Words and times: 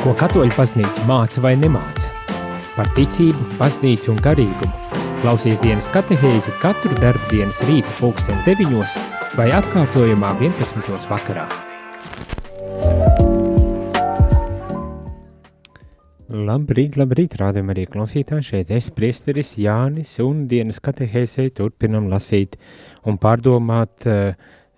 Ko 0.00 0.14
katoļu 0.16 0.54
baznīca 0.56 1.02
māca 1.04 1.42
vai 1.44 1.50
nemāca? 1.60 2.08
Par 2.72 2.88
ticību, 2.96 3.58
baznīcu 3.58 4.14
un 4.14 4.22
garīgumu. 4.24 4.96
Klausies 5.20 5.60
dienas 5.60 5.90
katehēzi 5.92 6.54
katru 6.62 6.96
darbdienas 7.02 7.60
rītu 7.68 7.92
pulksteni 7.98 8.40
deviņos 8.46 8.94
vai 9.36 9.50
atkārtojumā 9.58 10.30
11. 10.40 11.04
vakarā. 11.10 11.44
Labrīt, 16.48 16.96
labrīt, 16.96 17.36
rādam 17.36 17.68
arī 17.74 17.84
klausītāji, 17.92 18.48
šeit 18.54 18.72
es 18.72 18.88
priesteris 18.96 19.58
Jānis 19.60 20.16
un 20.24 20.46
dienas 20.48 20.80
katehēzē 20.80 21.50
turpinam 21.60 22.08
lasīt 22.08 22.56
un 23.04 23.20
pārdomāt 23.20 24.08
uh, 24.08 24.30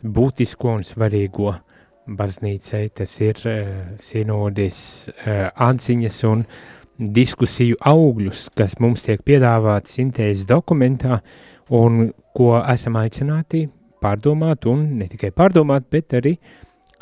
būtisko 0.03 0.81
un 0.81 0.83
svarīgo 0.83 1.53
uh, 1.55 1.69
baznīcai, 2.19 2.87
tas 2.97 3.13
ir 3.23 3.39
uh, 3.49 3.69
sinodis 4.03 4.79
uh, 5.09 5.49
atziņas 5.51 6.19
un 6.29 6.45
diskusiju 7.03 7.79
augļus, 7.89 8.49
kas 8.57 8.77
mums 8.83 9.07
tiek 9.07 9.23
piedāvāti 9.27 9.97
sintēzes 9.99 10.47
dokumentā 10.49 11.21
un 11.73 12.11
ko 12.37 12.55
esam 12.61 12.99
aicināti 13.01 13.65
pārdomāt 14.03 14.67
un 14.71 14.85
ne 14.99 15.09
tikai 15.11 15.33
pārdomāt, 15.35 15.89
bet 15.91 16.15
arī 16.19 16.37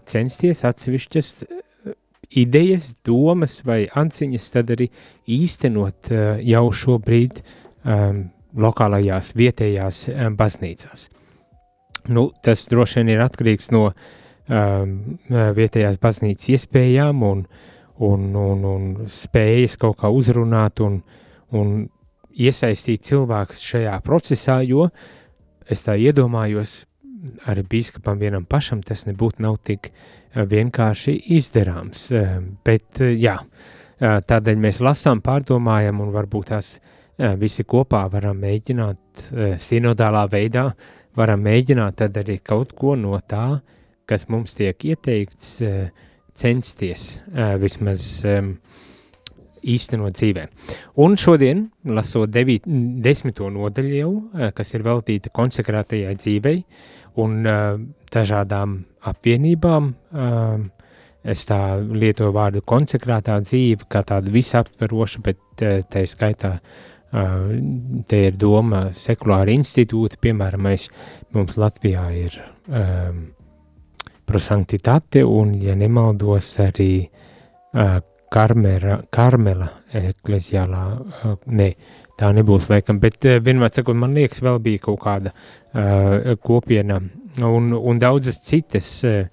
censties 0.09 0.65
atsevišķas 0.69 1.33
uh, 1.43 1.95
idejas, 2.31 2.93
domas 3.07 3.61
vai 3.67 3.83
atziņas 3.89 4.53
tad 4.55 4.71
arī 4.77 4.87
īstenot 5.27 6.13
jau 6.47 6.67
šobrīd 6.83 7.41
um, 7.43 8.29
lokālajās 8.61 9.33
vietējās 9.39 10.05
baznīcās. 10.39 11.09
Nu, 12.11 12.31
tas 12.43 12.65
droši 12.71 13.01
vien 13.01 13.11
ir 13.13 13.23
atkarīgs 13.23 13.69
no 13.75 13.89
uh, 13.91 14.09
vietējās 14.51 15.99
baznīcas 16.03 16.51
iespējām 16.57 17.23
un, 17.23 17.45
un, 18.03 18.29
un, 18.35 18.65
un 18.67 18.87
spējas 19.07 19.77
kaut 19.79 20.01
kā 20.01 20.11
uzrunāt 20.11 20.81
un, 20.83 21.01
un 21.55 21.75
iesaistīt 22.31 23.05
cilvēkus 23.07 23.63
šajā 23.63 23.97
procesā, 24.07 24.61
jo 24.67 24.89
es 25.71 25.87
tā 25.87 25.97
iedomājos, 26.01 26.81
arī 27.47 27.67
biskupam 27.69 28.19
vienam 28.19 28.47
pašam 28.49 28.81
tas 28.83 29.05
nebūtu 29.07 29.45
nav 29.45 29.61
tik 29.63 29.93
vienkārši 30.35 31.17
izdarāms, 31.37 32.09
bet 32.65 33.03
jā, 33.03 33.37
tādēļ 34.01 34.63
mēs 34.63 34.81
lasām, 34.81 35.21
pārdomājam 35.23 36.01
un 36.01 36.15
varbūt 36.15 36.55
tās 36.55 36.79
visi 37.39 37.67
kopā 37.69 38.07
varam 38.11 38.39
mēģināt 38.41 39.27
sinodālā 39.61 40.25
veidā, 40.33 40.71
varam 41.19 41.43
mēģināt 41.45 41.99
tad 42.01 42.17
arī 42.23 42.39
kaut 42.43 42.73
ko 42.79 42.95
no 42.97 43.19
tā 43.29 43.45
uh, 43.59 43.80
kas 44.11 44.27
mums 44.31 44.57
tiek 44.59 44.91
ieteikts, 44.93 45.61
eh, 45.67 46.09
censties 46.41 47.21
eh, 47.35 47.55
vismaz 47.61 48.25
īstenot 49.61 50.17
dzīvē. 50.17 50.47
Un 51.05 51.17
šodien, 51.21 51.67
lasot 51.85 52.31
devīt, 52.33 52.65
desmito 53.05 53.51
nodaļu 53.53 53.97
jau, 53.99 54.13
eh, 54.35 54.53
kas 54.57 54.75
ir 54.75 54.87
veltīta 54.87 55.33
konsekrētajai 55.37 56.17
dzīvei 56.17 56.59
un 57.21 57.43
dažādām 58.15 58.77
apvienībām, 59.11 59.89
es 61.27 61.43
tā 61.45 61.59
lietoju 61.83 62.31
vārdu 62.33 62.63
konsekrētā 62.63 63.35
dzīve, 63.43 63.89
kā 63.91 64.05
tāda 64.07 64.31
visaptveroša, 64.33 65.23
bet 65.27 65.43
tā 65.91 66.05
skaitā 66.07 66.53
te 68.07 68.23
ir 68.29 68.39
doma 68.39 68.85
sekulāra 68.95 69.51
institūta, 69.53 70.21
piemēram, 70.23 70.63
mēs, 70.71 70.87
mums 71.35 71.59
Latvijā 71.59 72.07
ir 72.15 72.39
um, 72.71 73.25
prosanktitāte 74.31 75.25
un, 75.27 75.55
ja 75.63 75.75
nemaldos, 75.79 76.53
arī 76.63 76.93
uh, 77.03 77.99
karmera, 78.31 79.01
karmela 79.13 79.69
ekleziālā, 79.97 80.83
uh, 80.95 81.33
ne, 81.51 81.71
tā 82.21 82.31
nebūs 82.37 82.71
laikam, 82.71 83.01
bet 83.03 83.27
uh, 83.27 83.39
vienmēr 83.43 83.73
sakot, 83.75 83.99
man 83.99 84.15
liekas, 84.17 84.43
vēl 84.45 84.61
bija 84.63 84.85
kaut 84.87 85.01
kāda 85.03 85.33
uh, 85.35 86.37
kopiena 86.45 87.01
un, 87.47 87.73
un 87.75 88.03
daudzas 88.03 88.41
citas 88.47 88.93
uh, 89.09 89.25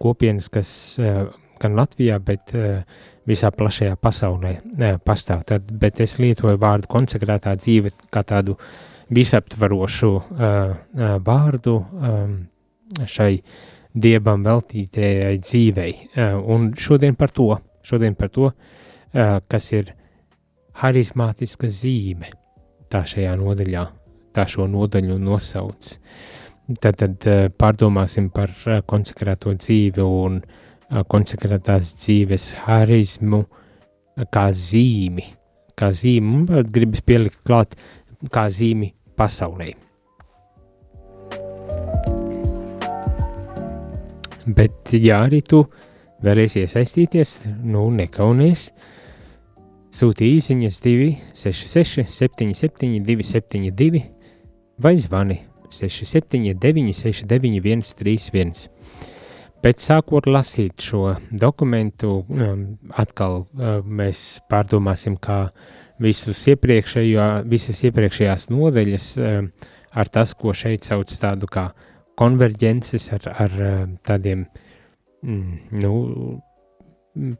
kopienas, 0.00 0.50
kas 0.52 0.70
uh, 1.02 1.28
gan 1.62 1.78
Latvijā, 1.78 2.18
bet 2.22 2.56
uh, 2.56 2.82
visā 3.26 3.52
plašajā 3.54 3.94
pasaulē 4.02 4.56
uh, 4.58 4.98
pastāv. 5.06 5.46
Tad, 5.46 5.70
bet 5.78 6.02
es 6.04 6.18
lietoju 6.22 6.58
vārdu 6.62 6.90
konsekrētā 6.90 7.54
dzīve 7.60 7.94
kā 8.14 8.26
tādu 8.26 8.58
visaptvarošu 9.14 10.12
uh, 10.16 10.20
uh, 10.34 11.16
vārdu 11.22 11.78
um, 11.78 12.36
šai 13.06 13.32
uh, 13.38 13.64
dievam 13.96 14.44
veltītajai 14.44 15.36
dzīvei. 15.40 15.92
Eh, 16.14 16.34
un 16.36 16.72
šodien 16.76 17.16
par 17.16 17.32
to, 17.34 17.56
šodien 17.84 18.16
par 18.16 18.28
to, 18.28 18.52
eh, 19.12 19.40
kas 19.48 19.72
ir 19.72 19.94
harizmātiska 20.82 21.68
zīme, 21.68 22.30
tā 22.90 23.02
šajā 23.04 23.36
nodaļā, 23.40 23.86
tā 24.32 24.44
šo 24.46 24.66
nodaļu 24.68 25.18
nosauc. 25.18 25.98
Tad, 26.80 26.96
tad 26.96 27.26
eh, 27.26 27.48
pārdomāsim 27.48 28.30
par 28.32 28.48
konsekrēto 28.86 29.54
dzīvi 29.54 30.02
un 30.02 30.42
konsekrētās 30.86 31.96
dzīves 31.98 32.52
harizmu 32.62 33.40
kā 34.30 34.44
zīmi, 34.54 35.24
kā 35.74 35.90
zīmi, 35.90 36.36
un 36.36 36.70
gribas 36.70 37.02
pielikt 37.02 37.42
klāt 37.42 37.74
kā 38.30 38.46
zīmi 38.46 38.92
pasaulē. 39.18 39.85
Bet, 44.46 44.92
ja 44.94 45.24
arī 45.26 45.40
tu 45.42 45.64
vēlies 46.22 46.54
iesaistīties, 46.60 47.32
nu, 47.66 47.88
nekaunies, 47.94 48.68
sūti 49.96 50.28
īsiņas 50.36 50.78
266, 50.84 52.06
77, 52.14 53.02
272 53.06 54.04
vai 54.82 54.94
zvani 55.00 55.40
679, 55.70 56.94
691, 56.94 57.94
31. 57.98 58.68
Bet 59.64 59.82
sākot 59.82 60.28
lasīt 60.30 60.84
šo 60.84 61.16
dokumentu, 61.32 62.20
um, 62.28 62.66
atkal 62.94 63.40
uh, 63.42 63.80
mēs 63.82 64.38
pārdomāsim, 64.50 65.16
kā 65.18 65.48
visus 66.02 66.42
iepriekšējo, 66.52 67.24
visas 67.50 67.80
iepriekšējās 67.88 68.50
nodeļas 68.52 69.08
um, 69.18 69.50
ar 69.96 70.12
tas, 70.12 70.36
ko 70.36 70.54
šeit 70.54 70.86
sauc 70.86 71.10
tādu 71.18 71.48
kā 71.50 71.70
konverģences 72.16 73.10
ar, 73.16 73.28
ar 73.46 73.60
eh, 73.60 73.82
tādiem, 74.06 74.46
mm, 75.22 75.58
nu, 75.82 75.92
mm, 77.16 77.36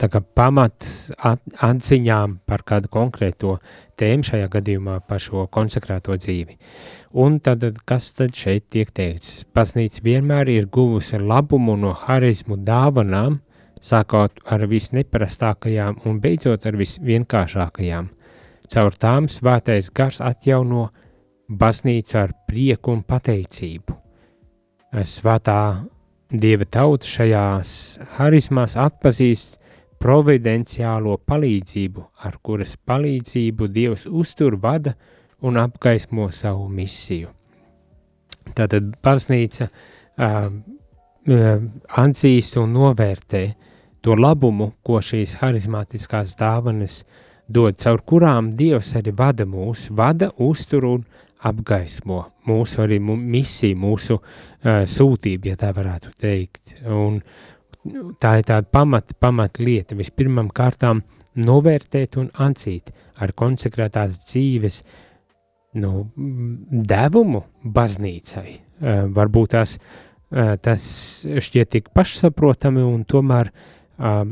tā 0.00 0.08
kā 0.10 0.20
pamat 0.36 0.86
at, 1.18 1.42
atziņām 1.62 2.38
par 2.48 2.64
kādu 2.66 2.90
konkrēto 2.92 3.56
tēmu, 4.00 4.26
šajā 4.26 4.50
gadījumā 4.52 4.98
par 5.08 5.22
šo 5.22 5.46
konsekrēto 5.54 6.16
dzīvi. 6.18 6.58
Un 7.24 7.38
tad, 7.44 7.64
kas 7.86 8.10
tad 8.18 8.34
šeit 8.38 8.68
tiek 8.74 8.90
teikts? 8.94 9.44
Baznīca 9.54 10.02
vienmēr 10.04 10.50
ir 10.50 10.68
guvusi 10.72 11.20
labumu 11.22 11.76
no 11.78 11.94
harizmu 12.04 12.58
dāvanām, 12.66 13.40
sākot 13.84 14.42
ar 14.50 14.66
visneparastākajām 14.70 16.02
un 16.08 16.20
beidzot 16.20 16.66
ar 16.66 16.78
visvienkāršākajām. 16.80 18.08
Caur 18.74 18.94
tām 18.96 19.28
svētais 19.28 19.90
gars 19.94 20.22
atjauno 20.24 20.88
baznīcu 21.48 22.16
ar 22.18 22.32
prieku 22.48 22.96
un 22.96 23.04
pateicību 23.04 24.03
svētā 25.02 25.60
dieva 26.30 26.66
tauta 26.70 27.08
šajās 27.08 27.70
harizmās 28.16 28.76
atpazīst 28.78 29.58
providenciālo 30.04 31.16
palīdzību, 31.26 32.04
ar 32.26 32.38
kuras 32.44 32.76
palīdzību 32.76 33.68
Dievs 33.72 34.06
uztur, 34.06 34.58
vada 34.60 34.94
un 35.44 35.56
apgaismo 35.60 36.28
savu 36.30 36.68
misiju. 36.68 37.30
Tātad 38.54 38.92
baznīca 39.02 39.68
uh, 39.70 40.48
atzīst 42.04 42.58
un 42.60 42.74
novērtē 42.76 43.44
to 44.04 44.16
labumu, 44.18 44.74
ko 44.84 45.00
šīs 45.00 45.38
harizmātiskās 45.40 46.36
dāvanas 46.36 47.00
dod, 47.48 47.78
caur 47.80 48.04
kurām 48.04 48.52
Dievs 48.56 48.92
arī 49.00 49.14
vada 49.16 49.46
mūs, 49.48 49.88
vada, 49.90 50.30
uztur 50.36 50.84
un 50.90 51.06
apgaismo 51.44 52.20
mūsu 52.48 52.84
arī 52.84 53.00
misiju, 53.02 53.78
mūsu 53.80 54.18
uh, 54.18 54.84
sūtību, 54.88 55.50
ja 55.50 55.58
tā 55.60 55.72
varētu 55.76 56.12
teikt. 56.20 56.76
Un 56.88 57.20
tā 58.20 58.38
ir 58.40 58.46
tāda 58.48 58.68
pamat, 58.72 59.14
pamat 59.20 59.60
lieta. 59.60 59.96
Vispirmām 59.98 60.50
kārtām 60.54 61.02
novērtēt 61.34 62.18
un 62.20 62.30
atzīt 62.46 62.92
ar 63.20 63.34
konsekrētās 63.36 64.20
dzīves 64.24 64.80
nu, 65.82 66.06
devumu 66.14 67.44
baznīcai. 67.64 68.48
Uh, 68.54 69.04
varbūt 69.14 69.54
tās, 69.56 69.76
uh, 69.78 70.54
tas 70.62 70.82
šķiet 71.24 71.74
tik 71.76 71.92
pašsaprotami 71.94 72.84
un 72.86 73.04
tomēr, 73.08 73.50
uh, 73.50 74.24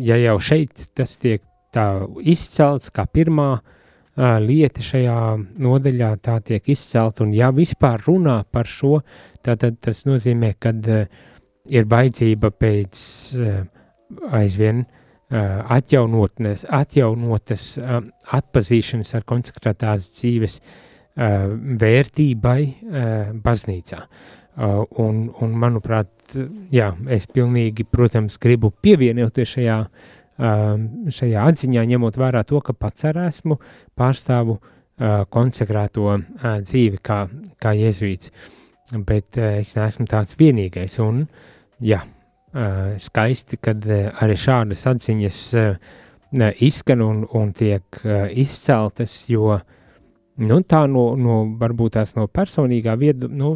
ja 0.00 0.20
jau 0.20 0.38
šeit 0.50 0.90
tas 0.96 1.18
tiek 1.20 1.42
tā 1.74 1.86
izcelts 2.26 2.90
kā 2.94 3.06
pirmā 3.10 3.52
uh, 3.58 3.76
lieta 4.16 4.82
šajā 4.82 5.18
nodaļā 5.62 6.10
tā 6.22 6.38
tiek 6.44 6.68
izcelt, 6.68 7.20
un 7.20 7.34
ja 7.34 7.50
vispār 7.54 8.02
runā 8.06 8.42
par 8.50 8.66
šo, 8.66 9.00
tad 9.42 9.64
tas 9.80 10.04
nozīmē, 10.08 10.54
ka 10.58 10.72
ir 11.70 11.86
vajadzība 11.86 12.50
pēc 12.50 13.02
aizvien 14.34 14.84
atjaunotnes, 15.30 16.66
atjaunotas 16.66 17.78
atpazīšanas 18.34 19.14
ar 19.14 19.26
konsekrētās 19.28 20.10
dzīves 20.18 20.60
vērtībai 21.16 22.60
baznīcā. 23.42 24.00
Un, 24.60 25.20
un, 25.40 25.52
manuprāt, 25.56 26.34
jā, 26.74 26.90
es 27.08 27.28
pilnīgi, 27.30 27.86
protams, 27.86 28.36
gribu 28.42 28.72
pievienoties 28.82 29.54
šajā, 29.54 29.76
šajā 30.40 31.46
atziņā, 31.52 31.84
ņemot 31.92 32.18
vērā 32.20 32.44
to, 32.48 32.60
ka 32.64 32.72
pats 32.72 33.08
arī 33.10 33.26
esmu 33.28 33.58
pārstāvu 33.98 34.58
konsekrēto 35.32 36.16
dzīvi 36.64 37.00
kā, 37.04 37.22
kā 37.60 37.72
jēzuīts, 37.76 38.32
bet 39.08 39.38
es 39.40 39.74
neesmu 39.76 40.06
tāds 40.10 40.36
vienīgais, 40.40 40.98
un 41.04 41.24
jā, 41.80 42.02
skaisti, 43.00 43.60
kad 43.62 43.84
arī 43.88 44.36
šādas 44.40 44.86
atziņas 44.90 45.42
izskan 46.60 47.04
un, 47.04 47.24
un 47.36 47.52
tiek 47.56 48.02
izceltas, 48.36 49.22
jo 49.30 49.58
nu, 50.40 50.60
tā 50.62 50.84
no, 50.90 51.10
no 51.16 51.40
varbūt 51.60 51.96
tās 51.98 52.14
no 52.16 52.26
personīgā 52.30 52.96
viedu, 53.00 53.28
nu, 53.28 53.54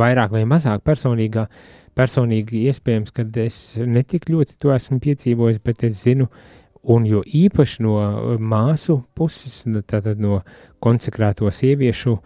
vairāk 0.00 0.34
vai 0.34 0.46
mazāk 0.48 0.84
personīgā, 0.86 1.46
personīgi 1.98 2.64
iespējams, 2.70 3.12
kad 3.14 3.36
es 3.40 3.60
netik 3.82 4.28
ļoti 4.30 4.58
to 4.60 4.72
esmu 4.74 5.00
piedzīvojis, 5.02 5.60
bet 5.64 5.84
es 5.88 6.02
zinu, 6.04 6.28
un 6.82 7.06
jo 7.08 7.22
īpaši 7.26 7.84
no 7.84 7.96
māsu 8.40 9.00
puses, 9.16 9.62
tātad 9.88 10.20
no 10.22 10.40
konsekrēto 10.80 11.50
sieviešu 11.52 12.16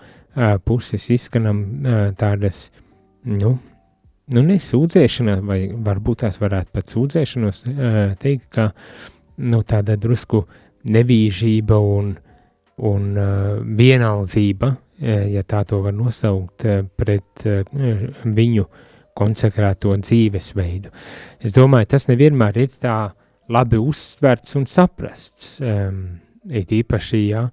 puses 0.67 1.09
izskanam 1.15 1.65
tādas, 2.19 2.69
nu, 3.25 3.57
nu, 4.35 4.45
nesūdzēšana, 4.51 5.39
vai 5.47 5.59
varbūt 5.75 6.23
tās 6.25 6.39
varētu 6.43 6.75
pat 6.75 6.95
sūdzēšanos 6.95 7.65
teikt, 8.23 8.49
ka 8.55 8.71
nu, 9.43 9.63
tāda 9.67 9.99
drusku 10.01 10.45
nevīžība 10.95 11.79
un, 11.81 12.15
un 12.85 13.13
vienaldzība, 13.79 14.75
ja 15.35 15.43
tā 15.47 15.63
to 15.67 15.81
var 15.85 15.95
nosaukt, 15.97 16.67
pret 16.99 17.47
viņu 18.25 18.67
konsekrēto 19.15 19.95
dzīvesveidu. 20.01 20.91
Es 21.41 21.55
domāju, 21.55 21.93
tas 21.95 22.09
nevienmēr 22.11 22.59
ir 22.65 22.75
tā 22.83 22.99
labi 23.53 23.79
uzsverts 23.79 24.57
un 24.59 24.67
saprasts, 24.67 25.59
it 25.61 26.73
īpaši, 26.75 27.21
ja, 27.29 27.45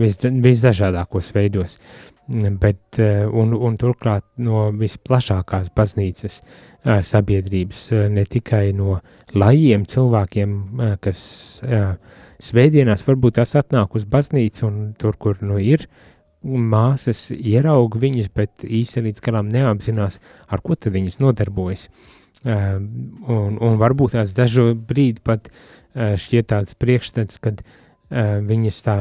vis, 0.00 0.18
visdažādākos 0.48 1.30
veidos 1.36 1.78
bet, 2.28 2.98
eh, 2.98 3.26
un, 3.26 3.52
un 3.52 3.76
turklāt 3.76 4.24
no 4.40 4.70
visplašākās 4.72 5.70
baznīcas 5.76 6.40
eh, 6.40 7.02
sabiedrības, 7.04 7.92
eh, 7.92 8.08
ne 8.08 8.24
tikai 8.24 8.72
no 8.76 9.00
lajiem 9.34 9.84
cilvēkiem, 9.84 10.50
kas 11.02 11.20
svētdienās 12.44 13.02
varbūt 13.02 13.40
tās 13.40 13.56
atnāk 13.58 13.96
uz 13.98 14.04
baznīcu 14.06 14.66
un 14.68 14.76
tur, 14.98 15.16
kur 15.18 15.40
nu 15.42 15.58
ir, 15.58 15.88
māsas 16.44 17.30
ieraug 17.34 17.96
viņas, 18.00 18.28
bet 18.36 18.64
īsti 18.64 19.06
līdz 19.06 19.24
galam 19.24 19.48
neapzinās, 19.52 20.20
ar 20.48 20.62
ko 20.64 20.76
tad 20.76 20.94
viņas 20.96 21.20
nodarbojas. 21.22 21.88
Un, 22.44 23.56
un 23.56 23.78
varbūt 23.80 24.18
tās 24.18 24.34
dažu 24.36 24.74
brīdi 24.76 25.22
pat 25.24 25.48
šķiet 25.94 26.50
tāds 26.52 26.76
priekšstats, 26.76 27.40
kad 27.40 27.62
viņas 28.12 28.82
tā 28.84 28.98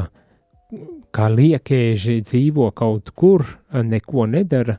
kā 1.14 1.28
liekēži 1.30 2.22
dzīvo 2.24 2.72
kaut 2.78 3.12
kur, 3.18 3.46
neko 3.74 4.26
nedara 4.32 4.78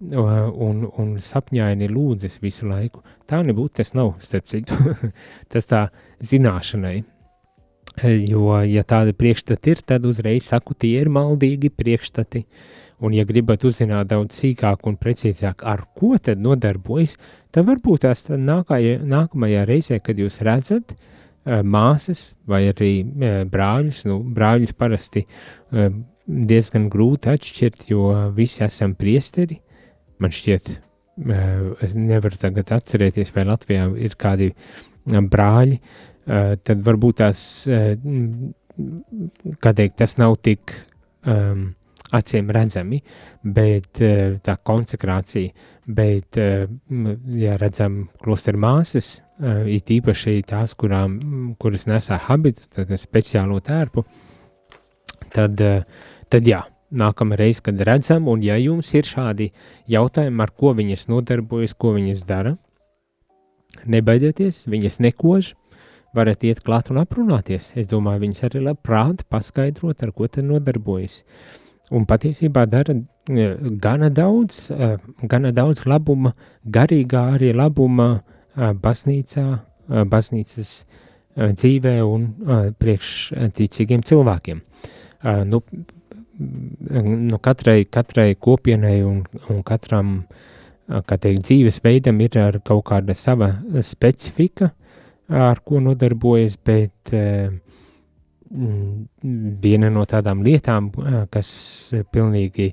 un, 0.00 0.84
un 0.88 1.14
sapņaini 1.20 1.88
lūdzas 1.92 2.40
visu 2.42 2.68
laiku. 2.68 3.04
Tā 3.28 3.42
nebūtu, 3.46 3.78
tas 3.80 3.94
nav, 3.94 4.16
starp 4.24 4.48
citu, 4.50 4.76
tas 5.52 5.68
tā 5.70 5.86
zināšanai. 6.24 7.00
Jo, 8.04 8.60
ja 8.64 8.84
tādi 8.88 9.12
priekšstati 9.16 9.74
ir, 9.74 9.82
tad 9.84 10.06
uzreiz 10.08 10.46
saku, 10.48 10.74
tie 10.74 10.94
ir 11.02 11.10
maldīgi 11.12 11.72
priekšstati. 11.74 12.44
Un, 13.00 13.14
ja 13.16 13.24
gribat 13.24 13.64
uzzināt 13.64 14.10
daudz 14.10 14.36
sīkāk 14.36 14.84
un 14.88 14.98
precīzāk, 15.00 15.64
ar 15.64 15.86
ko 15.96 16.16
tad 16.20 16.40
nodarbojas, 16.40 17.16
tad 17.52 17.68
varbūt 17.68 18.04
tās 18.04 18.26
nākajā, 18.28 18.98
nākamajā 19.08 19.64
reizē, 19.68 20.00
kad 20.04 20.20
jūs 20.20 20.42
redzat, 20.44 20.92
uh, 20.92 21.20
Eh, 21.40 21.62
māsas 21.64 22.34
vai 22.44 22.66
arī 22.68 22.92
eh, 23.00 23.42
brāļus. 23.48 24.02
Nu, 24.10 24.18
brāļus 24.36 24.74
parasti 24.76 25.22
eh, 25.24 25.88
diezgan 26.28 26.90
grūti 26.92 27.32
atšķirt, 27.32 27.86
jo 27.88 28.10
visi 28.36 28.60
esam 28.66 28.92
priesteri. 28.98 29.56
Man 30.20 30.34
šķiet, 30.36 30.66
es 31.80 31.94
nevaru 31.96 32.36
tagad 32.38 32.68
atcerēties, 32.76 33.32
vai 33.32 33.46
Latvijā 33.48 33.86
ir 34.04 34.12
kādi 34.20 34.50
brāļi, 35.08 35.78
tad 36.26 36.82
varbūt 36.86 37.20
tās, 37.22 37.42
kā 39.64 39.72
teikt, 39.76 39.96
tas 39.98 40.16
nav 40.20 40.36
tik 40.44 40.74
um, 41.24 41.70
acīm 42.16 42.50
redzami, 42.52 43.00
bet 43.42 44.02
tā 44.44 44.56
konsekrācija, 44.66 45.54
bet, 45.86 46.38
ja 47.40 47.56
redzam 47.60 48.02
klosteru 48.22 48.60
māsas, 48.62 49.18
Eh, 49.40 49.76
it 49.78 49.88
īpaši 49.88 50.42
tās, 50.44 50.74
kurām, 50.76 51.14
kuras 51.60 51.86
nesā 51.88 52.18
habitu, 52.26 52.66
tad 52.74 52.90
speciālo 53.00 53.56
tērpu, 53.64 54.02
tad, 55.32 55.60
eh, 55.64 55.86
tad 56.28 56.44
jā, 56.44 56.60
nākamā 56.92 57.38
reize, 57.40 57.62
kad 57.64 57.80
redzam, 57.80 58.28
un 58.28 58.42
ja 58.44 58.58
jums 58.60 58.92
ir 58.92 59.08
šādi 59.08 59.48
jautājumi, 59.88 60.42
ar 60.42 60.50
ko 60.52 60.74
viņas 60.76 61.08
nodarbojas, 61.08 61.72
ko 61.72 61.94
viņas 61.96 62.26
dara, 62.28 62.58
nebaidieties, 63.86 64.66
viņas 64.68 65.00
nekož, 65.00 65.54
varat 66.16 66.44
iet 66.44 66.62
klāt 66.66 66.90
un 66.90 67.00
aprunāties. 67.02 67.72
Es 67.78 67.88
domāju, 67.90 68.24
viņas 68.26 68.46
arī 68.48 68.64
labprāt 68.66 69.24
paskaidrot, 69.30 70.02
ar 70.02 70.12
ko 70.12 70.28
tad 70.28 70.48
nodarbojas. 70.48 71.22
Un 71.90 72.06
patiesībā 72.06 72.66
dara 72.70 72.94
eh, 72.94 73.56
gana 73.82 74.10
daudz, 74.14 74.68
gana 75.26 75.50
daudz 75.54 75.86
labuma, 75.90 76.34
garīgā 76.64 77.24
arī 77.34 77.50
labuma 77.56 78.12
uh, 78.14 78.20
baznīcā, 78.56 79.46
baznīcas 80.10 80.72
dzīvē 81.36 81.94
un 82.04 82.26
priekšticīgiem 82.78 84.02
cilvēkiem. 84.06 84.60
Nu, 85.46 85.60
nu 87.30 87.38
katrai, 87.42 87.84
katrai 87.84 88.34
kopienai 88.34 89.00
un, 89.06 89.22
un 89.52 89.62
katram, 89.66 90.24
kā 90.88 91.18
teikt, 91.20 91.44
dzīves 91.46 91.80
veidam 91.84 92.20
ir 92.20 92.60
kaut 92.66 92.84
kāda 92.90 93.14
sava 93.14 93.52
specifika, 93.86 94.72
ar 95.30 95.60
ko 95.64 95.80
nodarbojas, 95.82 96.56
bet 96.66 97.12
viena 98.50 99.90
no 99.94 100.02
tādām 100.10 100.40
lietām, 100.42 100.90
kas 101.30 101.50
pilnīgi, 102.10 102.72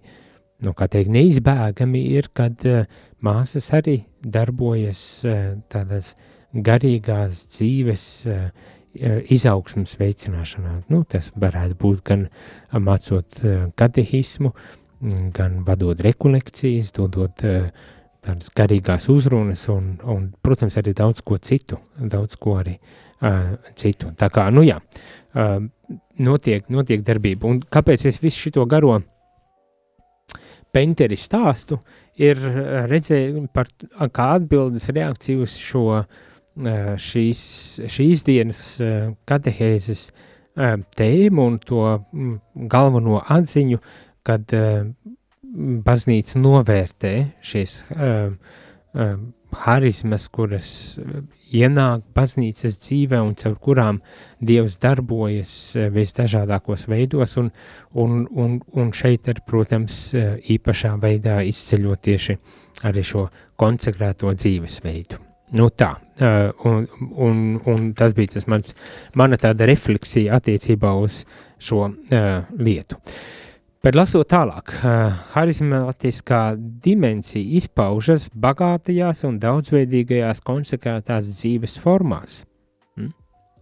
nu, 0.66 0.74
teikt, 0.74 1.12
neizbēgami 1.14 2.02
ir, 2.18 2.32
kad 2.34 2.66
māsas 3.24 3.70
arī 3.76 4.02
darbojas 4.22 5.02
eh, 5.26 5.58
tādas 5.72 6.14
garīgās 6.54 7.44
dzīves 7.54 8.04
eh, 8.30 8.48
eh, 9.00 9.20
izaugsmas 9.34 9.98
veicināšanā. 10.00 10.82
Nu, 10.94 11.04
tas 11.10 11.32
varētu 11.36 11.78
būt 11.82 12.04
gan 12.08 12.28
mācot 12.74 13.42
katehismu, 13.78 14.54
mm, 15.02 15.30
gan 15.38 15.62
vadot 15.68 16.02
rekolekcijas, 16.06 16.94
dodot 16.98 17.46
tādas 18.26 18.52
garīgās 18.56 19.10
uzrunas 19.14 19.68
un, 19.74 19.96
un, 20.04 20.32
protams, 20.44 20.78
arī 20.80 20.94
daudz 20.98 21.22
ko 21.26 21.38
citu, 21.38 21.80
daudz 21.98 22.38
ko 22.42 22.58
arī 22.62 22.78
uh, 22.78 23.56
citu. 23.76 24.12
Tā 24.18 24.32
kā, 24.34 24.48
nu 24.54 24.66
jā, 24.66 24.80
uh, 24.80 25.60
notiek, 26.20 26.68
notiek 26.74 27.06
darbība. 27.06 27.48
Un 27.50 27.62
kāpēc 27.62 28.08
es 28.10 28.20
visu 28.24 28.48
šito 28.48 28.66
garo 28.70 29.00
penteri 30.74 31.18
stāstu, 31.18 31.80
ir 32.20 32.40
redzējumi 32.90 33.48
par 33.54 33.70
kā 34.14 34.32
atbildes 34.38 34.90
reakciju 34.94 35.46
uz 35.46 35.56
šo 35.62 35.86
eh, 35.98 36.96
šīs, 37.02 37.44
šīs 37.94 38.26
dienas 38.28 38.64
eh, 38.82 39.14
katehēzes 39.30 40.10
tēmu 40.98 41.44
un 41.46 41.58
to 41.62 41.84
mm, 41.86 42.38
galveno 42.72 43.20
atziņu, 43.22 43.78
kad 44.26 44.50
baznīca 45.86 46.40
novērtē 46.42 47.14
šīs 47.46 47.82
harizmas, 49.58 50.28
kuras 50.34 50.68
ienāk 51.54 52.04
baznīcas 52.16 52.78
dzīvē 52.82 53.20
un 53.24 53.36
caur 53.40 53.56
kurām 53.64 54.00
Dievs 54.44 54.78
darbojas 54.84 55.52
eh, 55.76 55.88
visdažādākos 55.94 56.88
veidos, 56.92 57.38
un, 57.40 57.52
un, 57.94 58.26
un, 58.32 58.60
un 58.78 58.92
šeit 58.96 59.30
ir, 59.32 59.42
protams, 59.48 60.02
eh, 60.14 60.36
īpašā 60.58 60.96
veidā 61.02 61.40
izceļot 61.48 62.04
tieši 62.10 62.38
arī 62.88 63.06
šo 63.06 63.28
konsekrēto 63.58 64.34
dzīvesveidu. 64.36 65.24
Nu 65.58 65.70
tā, 65.72 65.94
eh, 66.20 66.52
un, 66.68 66.88
un, 67.16 67.44
un 67.66 67.92
tas 67.98 68.16
bija 68.18 68.36
tas 68.36 68.48
mans, 68.52 68.76
mana 69.16 69.40
tāda 69.40 69.70
refleksija 69.70 70.38
attiecībā 70.38 70.92
uz 71.00 71.24
šo 71.58 71.88
uh, 71.88 72.26
lietu. 72.60 73.00
Bet 73.88 73.96
lasot 73.96 74.28
tālāk, 74.28 74.74
harizmātiskā 75.32 76.42
dimensija 76.84 77.56
izpaužas 77.56 78.26
bagātajās 78.36 79.22
un 79.24 79.38
daudzveidīgajās 79.40 80.42
konsekrētās 80.44 81.30
dzīves 81.30 81.78
formās. 81.80 82.42
Mm? 83.00 83.14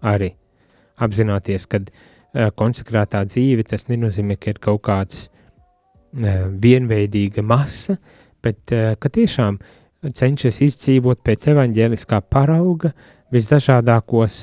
Arī 0.10 0.32
apzināties, 1.06 1.68
ka 1.70 1.84
konsekrētā 2.58 3.22
dzīve 3.30 3.68
tas 3.70 3.86
nenozīmē, 3.92 4.40
ka 4.42 4.56
ir 4.56 4.62
kaut 4.64 4.82
kāds 4.88 5.28
vienveidīga 6.66 7.46
masa, 7.46 8.00
bet 8.42 8.74
ka 8.74 9.14
tiešām 9.20 9.62
cenšas 10.10 10.58
izdzīvot 10.72 11.22
pēc 11.22 11.52
evaņģēliskā 11.54 12.24
parauga 12.34 12.96
visdažādākos, 13.30 14.42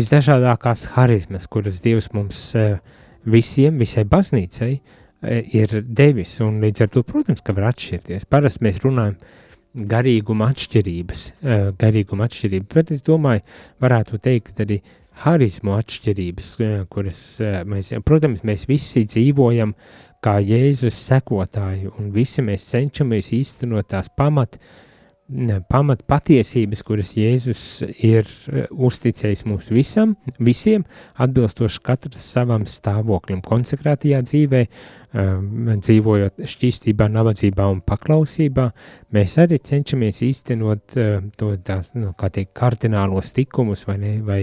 visdažādākās 0.00 0.88
harizmas, 0.96 1.52
kuras 1.52 1.84
Dievs 1.84 2.08
mums 2.16 2.46
uh, 2.56 2.80
visiem, 3.24 3.78
visai 3.80 4.04
baznīcai 4.08 4.72
e, 4.72 4.80
ir 5.58 5.78
devis, 5.86 6.38
un 6.44 6.60
līdz 6.62 6.84
ar 6.86 6.92
to, 6.92 7.04
protams, 7.06 7.42
ka 7.44 7.54
var 7.56 7.70
atšķirties. 7.72 8.26
Parasti 8.30 8.66
mēs 8.66 8.82
runājam 8.84 9.16
garīguma 9.88 10.50
atšķirības, 10.52 11.24
e, 11.40 11.58
garīguma 11.80 12.28
atšķirības, 12.28 12.70
bet 12.74 12.92
es 12.96 13.04
domāju, 13.06 13.44
varētu 13.82 14.20
teikt 14.22 14.62
arī 14.64 14.80
harizmu 15.22 15.76
atšķirības, 15.78 16.54
e, 16.60 16.70
kuras 16.92 17.20
mēs, 17.68 17.92
protams, 18.06 18.44
mēs 18.48 18.66
visi 18.70 19.06
dzīvojam 19.08 19.74
kā 20.22 20.36
Jēzus 20.42 20.98
sekotāji, 21.08 21.90
un 21.98 22.12
visi 22.14 22.44
mēs 22.46 22.68
cenšamies 22.70 23.32
īstenot 23.34 23.90
tās 23.90 24.10
pamat, 24.16 24.60
pamat 25.70 26.02
patiesības, 26.08 26.82
kuras 26.86 27.12
Jēzus 27.16 27.62
ir 28.04 28.26
e, 28.26 28.64
uzticējis 28.70 29.44
mums 29.48 29.70
visam, 29.72 30.14
visiem, 30.42 30.84
atbilstoši 31.22 31.82
katrs 31.86 32.24
savam 32.34 32.66
stāvoklim, 32.68 33.42
konsekrētajā 33.46 34.20
dzīvē, 34.28 34.62
e, 34.62 35.26
dzīvojot 35.86 36.44
šķīstībā, 36.54 37.08
nabadzībā 37.16 37.68
un 37.72 37.82
paklausībā, 37.86 38.68
mēs 39.16 39.36
arī 39.42 39.60
cenšamies 39.64 40.22
īstenot 40.28 40.96
e, 40.96 41.08
to 41.38 41.54
tās, 41.64 41.92
nu, 41.98 42.12
kā 42.18 42.32
teikt, 42.32 42.54
kardinālos 42.58 43.32
tikumus 43.36 43.86
vai 43.88 43.98
ne, 44.02 44.16
vai, 44.26 44.42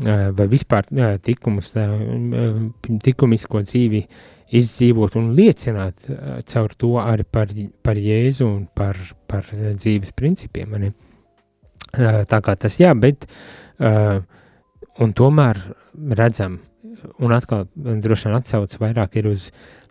vai 0.00 0.46
vispār 0.48 0.86
tikumus, 1.24 1.74
tikumisko 3.04 3.64
dzīvi 3.66 4.04
izdzīvot 4.56 5.16
un 5.20 5.30
liecināt 5.38 6.08
uh, 6.10 6.38
caur 6.50 6.74
to 6.78 6.94
arī 7.02 7.26
par, 7.26 7.52
par 7.84 7.98
Jēzu 8.00 8.46
un 8.48 8.64
par, 8.76 8.98
par 9.30 9.46
dzīves 9.50 10.14
principiem. 10.16 10.74
Uh, 10.76 12.22
tā 12.30 12.40
kā 12.44 12.56
tas 12.58 12.78
jā, 12.80 12.92
bet 12.98 13.26
uh, 13.26 14.20
un 15.00 15.14
tomēr 15.16 15.60
redzam, 16.18 16.60
un 17.22 17.34
atkal 17.34 17.68
droši 17.74 18.28
vien 18.28 18.38
atsauc 18.38 18.78
vairāk 18.82 19.20
ir 19.20 19.30
uz 19.30 19.50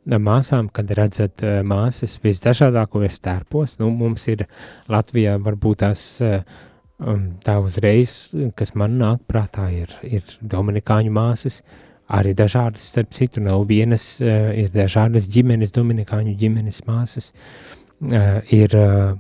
māsām, 0.10 0.70
kad 0.74 0.90
redzat 0.98 1.44
māsas 1.68 2.16
visdažādākos 2.24 3.20
tērpos. 3.22 3.76
Nu, 3.82 3.90
mums 3.94 4.26
ir 4.32 4.46
Latvijā 4.90 5.36
varbūt 5.44 5.84
tās 5.84 6.04
um, 6.24 7.26
tā 7.46 7.58
uzreiz, 7.62 8.32
kas 8.58 8.74
man 8.80 8.98
nāk 9.02 9.22
prātā, 9.30 9.68
ir, 9.76 9.94
ir 10.08 10.26
Dominikāņu 10.42 11.14
māsas, 11.14 11.60
uh, 11.62 11.89
arī 12.10 12.34
dažādas, 12.38 12.90
starp 12.92 13.14
citu, 13.16 13.44
nav 13.46 13.66
vienas, 13.70 14.12
uh, 14.24 14.52
ir 14.58 14.74
dažādas 14.74 15.30
ģimenes, 15.32 15.74
dominikāņu 15.76 16.36
ģimenes 16.40 16.84
māsas, 16.90 17.32
uh, 17.32 18.40
ir 18.56 18.76
uh, 18.78 19.16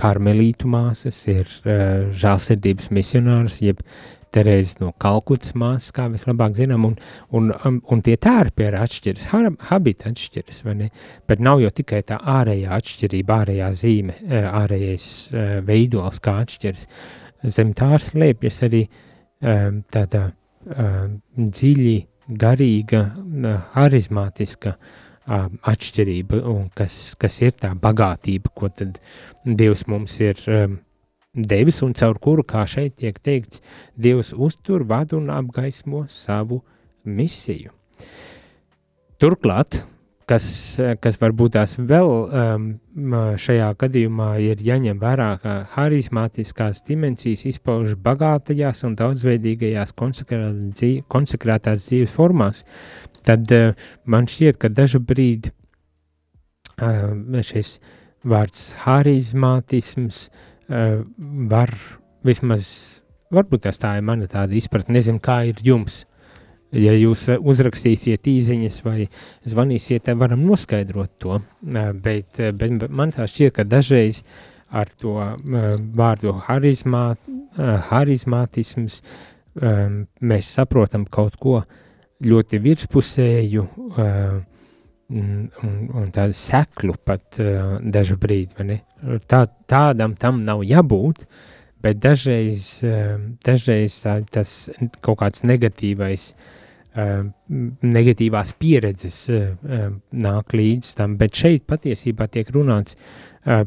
karmelītu 0.00 0.66
māsas, 0.66 1.20
ir 1.30 1.46
žālsirdības 2.18 2.90
misionārs, 2.94 3.60
jeb 3.62 3.82
Terēzes 4.34 4.80
no 4.80 4.88
Kalkutas 4.98 5.52
māsas, 5.54 5.92
kā 5.94 6.08
mēs 6.10 6.24
labāk 6.26 6.56
zinām, 6.58 6.88
un, 6.88 6.96
un, 7.38 7.52
um, 7.68 7.76
un 7.94 8.02
tie 8.02 8.16
tērpi 8.18 8.66
ir 8.66 8.76
atšķiras, 8.80 9.28
habiti 9.68 10.08
atšķiras, 10.10 10.62
vai 10.66 10.74
ne? 10.80 10.88
Bet 11.30 11.42
nav 11.44 11.62
jau 11.62 11.70
tikai 11.70 12.02
tā 12.08 12.18
ārējā 12.18 12.72
atšķirība, 12.74 13.36
ārējā 13.44 13.70
zīme, 13.78 14.16
ārējais 14.50 15.06
veidols, 15.68 16.18
kā 16.24 16.40
atšķiras. 16.42 16.88
Zem 17.54 17.70
tās 17.78 18.10
liepjas 18.18 18.62
arī 18.66 18.82
um, 18.88 19.84
tāda 19.94 20.32
dziļi 20.64 21.96
garīga, 22.40 23.02
harizmātiska 23.74 24.74
atšķirība, 25.24 26.40
un 26.48 26.68
kas, 26.76 27.14
kas 27.20 27.40
ir 27.44 27.54
tā 27.60 27.72
bagātība, 27.80 28.52
ko 28.56 28.68
tad 28.68 29.00
Dievs 29.44 29.86
mums 29.88 30.18
ir 30.20 30.40
devis, 31.34 31.80
un 31.82 31.94
caur 31.96 32.20
kuru, 32.22 32.44
kā 32.44 32.66
šeit 32.68 32.96
tiek 33.00 33.18
teikts, 33.18 33.62
Dievs 33.96 34.34
uztur, 34.36 34.84
vada 34.88 35.16
un 35.16 35.30
apgaismo 35.32 36.04
savu 36.08 36.60
misiju. 37.04 37.72
Turklāt, 39.20 39.82
kas, 40.28 40.44
kas 41.02 41.18
varbūt 41.20 41.54
tās 41.56 41.76
vēl 41.78 42.10
um, 42.10 42.66
šajā 43.40 43.70
gadījumā 43.80 44.28
ir 44.44 44.62
jāņem 44.64 45.00
vērā, 45.02 45.28
ka 45.42 45.56
harizmātiskās 45.74 46.82
dimensijas 46.88 47.44
izpauž 47.50 47.96
bagātajās 48.04 48.84
un 48.88 48.96
daudzveidīgajās 49.00 49.94
konsekrētās 49.98 51.88
dzīves 51.88 52.14
formās, 52.14 52.64
tad 53.26 53.52
uh, 53.54 53.74
man 54.04 54.28
šķiet, 54.30 54.60
ka 54.62 54.72
dažu 54.72 55.02
brīdi 55.04 55.52
uh, 56.80 57.12
šis 57.44 57.76
vārds 58.24 58.70
harizmātisms 58.84 60.26
uh, 60.28 61.04
var 61.52 61.74
vismaz, 62.24 62.66
varbūt 63.34 63.66
tas 63.68 63.80
tā 63.80 63.98
ir 63.98 64.08
mana 64.08 64.28
tāda 64.30 64.56
izpratne, 64.56 64.96
nezinu, 64.96 65.20
kā 65.22 65.42
ir 65.50 65.60
jums, 65.64 66.04
Ja 66.74 66.94
jūs 66.96 67.28
eh, 67.30 67.38
uzrakstīsiet 67.38 68.26
īsiņas 68.30 68.80
vai 68.84 69.06
zvanīsiet, 69.46 70.04
tad 70.08 70.18
varam 70.18 70.42
noskaidrot 70.46 71.12
to. 71.22 71.38
Eh, 71.38 71.92
bet, 71.92 72.40
eh, 72.40 72.50
bet 72.56 72.88
man 72.90 73.14
tā 73.14 73.28
šķiet, 73.30 73.54
ka 73.58 73.64
dažreiz 73.68 74.24
ar 74.74 74.88
to 74.98 75.12
vārdu 75.94 76.32
harizmā, 76.48 77.14
harizmātisms 77.92 78.96
mēs 79.54 80.48
saprotam 80.50 81.04
kaut 81.06 81.36
ko 81.38 81.60
ļoti 82.26 82.58
virspusēju 82.64 83.62
un, 83.94 85.28
un 85.60 86.10
tādu 86.16 86.34
seklu 86.34 86.96
pat 87.06 87.38
dažu 87.38 88.18
brīdi. 88.18 88.80
Tā, 89.30 89.44
tādam 89.70 90.18
tam 90.18 90.42
nav 90.42 90.64
jābūt, 90.66 91.22
bet 91.78 92.02
dažreiz, 92.02 92.66
dažreiz 93.46 94.00
tā, 94.02 94.16
tas 94.26 94.56
kaut 95.06 95.22
kāds 95.22 95.46
negatīvais 95.46 96.32
Uh, 96.34 96.63
negatīvās 96.94 98.52
pieredzes 98.58 99.18
uh, 99.32 99.46
uh, 99.66 99.86
nāk 100.14 100.54
līdz 100.54 100.92
tam, 100.94 101.16
bet 101.18 101.34
šeit 101.34 101.64
patiesībā 101.66 102.28
tiek 102.30 102.50
runāts 102.54 102.94
uh, 102.94 103.64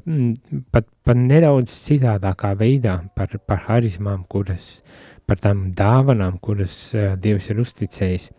pat, 0.72 0.88
pat 1.04 1.20
nedaudz 1.20 1.74
citādākā 1.90 2.54
veidā 2.60 3.02
par, 3.16 3.36
par 3.46 3.66
harizmām, 3.68 4.24
kuras, 4.32 4.82
par 5.28 5.42
tām 5.44 5.72
dāvanām, 5.76 6.40
kuras 6.40 6.78
uh, 6.96 7.16
Dievs 7.20 7.52
ir 7.52 7.60
uzticējis 7.64 8.30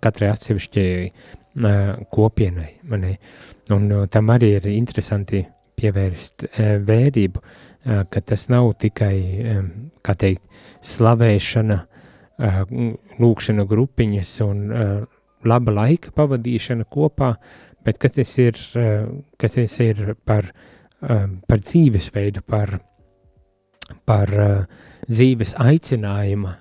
katrai 0.00 0.30
atsevišķajai 0.32 1.04
uh, 1.10 1.76
kopienai. 2.14 2.70
Mani. 2.88 3.18
Un 3.74 3.88
tam 4.12 4.32
arī 4.32 4.54
ir 4.58 4.66
interesanti 4.72 5.42
pievērst 5.74 6.44
vērību, 6.86 7.40
ka 8.12 8.20
tas 8.22 8.44
nav 8.52 8.68
tikai, 8.78 9.16
um, 9.50 9.70
kā 10.04 10.14
teikt, 10.20 10.44
slavēšana, 10.84 11.78
lūkšana 12.38 13.64
grupiņas 13.68 14.32
un 14.42 14.62
uh, 14.70 15.04
laba 15.46 15.74
laika 15.74 16.10
pavadīšana 16.16 16.86
kopā, 16.90 17.34
bet 17.84 18.00
ka 18.02 18.10
tas 18.10 18.32
ir, 18.42 18.58
uh, 18.80 19.06
ka 19.38 19.48
tas 19.48 19.78
ir 19.84 20.16
par, 20.24 20.50
par 21.04 21.60
dzīvesveidu, 21.60 22.40
par, 22.48 22.78
par 24.08 24.30
dzīves 25.04 25.52
aicinājuma 25.60 26.54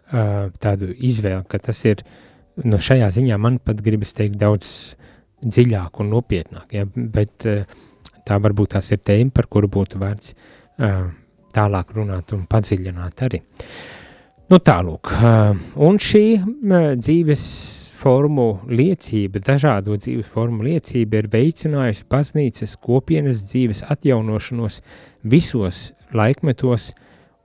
tādu 0.60 0.90
izvēli, 0.92 1.46
ka 1.48 1.62
tas 1.64 1.80
ir, 1.88 2.04
no 2.66 2.76
nu, 2.76 2.82
šajā 2.84 3.08
ziņā 3.16 3.38
man 3.40 3.62
pat 3.64 3.80
gribas 3.86 4.12
teikt 4.18 4.36
daudz 4.42 4.68
dziļāk 5.40 6.04
un 6.04 6.12
nopietnāk, 6.12 6.76
ja, 6.76 6.84
bet 6.84 7.48
tā 8.28 8.42
varbūt 8.44 8.76
tās 8.76 8.92
ir 8.92 9.00
tēma, 9.00 9.32
par 9.32 9.48
kuru 9.48 9.72
būtu 9.72 10.02
vērts 10.04 10.36
tālāk 11.56 11.96
runāt 11.96 12.36
un 12.36 12.44
padziļināt 12.52 13.24
arī. 13.30 13.40
Uh, 13.40 14.03
Nu, 14.54 14.60
tālūk, 14.62 15.10
un 15.82 15.96
šī 15.98 16.20
dzīves 17.02 17.46
formu 17.98 18.60
liecība, 18.70 19.40
dažādo 19.42 19.96
dzīves 19.98 20.30
formu 20.30 20.68
liecība 20.68 21.24
ir 21.24 21.30
veicinājusi 21.34 22.06
baznīcas 22.14 22.76
kopienas 22.84 23.40
dzīves 23.48 23.82
atjaunošanos 23.96 24.78
visos 25.34 25.80
laikmetos 26.14 26.92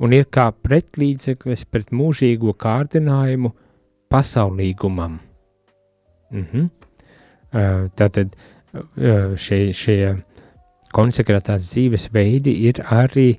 un 0.05 0.19
ir 0.19 0.29
kā 0.29 0.50
pretlīdzeklis 0.53 1.65
pret 1.73 1.97
mūžīgo 1.97 2.53
kārdinājumu 2.61 3.55
pasaulīgumam. 4.12 5.17
Mhm. 6.29 6.69
Tātad 7.97 8.37
šie, 9.49 9.62
šie 9.73 10.00
konsekrētās 10.93 11.73
dzīves 11.73 12.11
veidi 12.12 12.59
ir 12.69 12.85
arī 12.85 13.31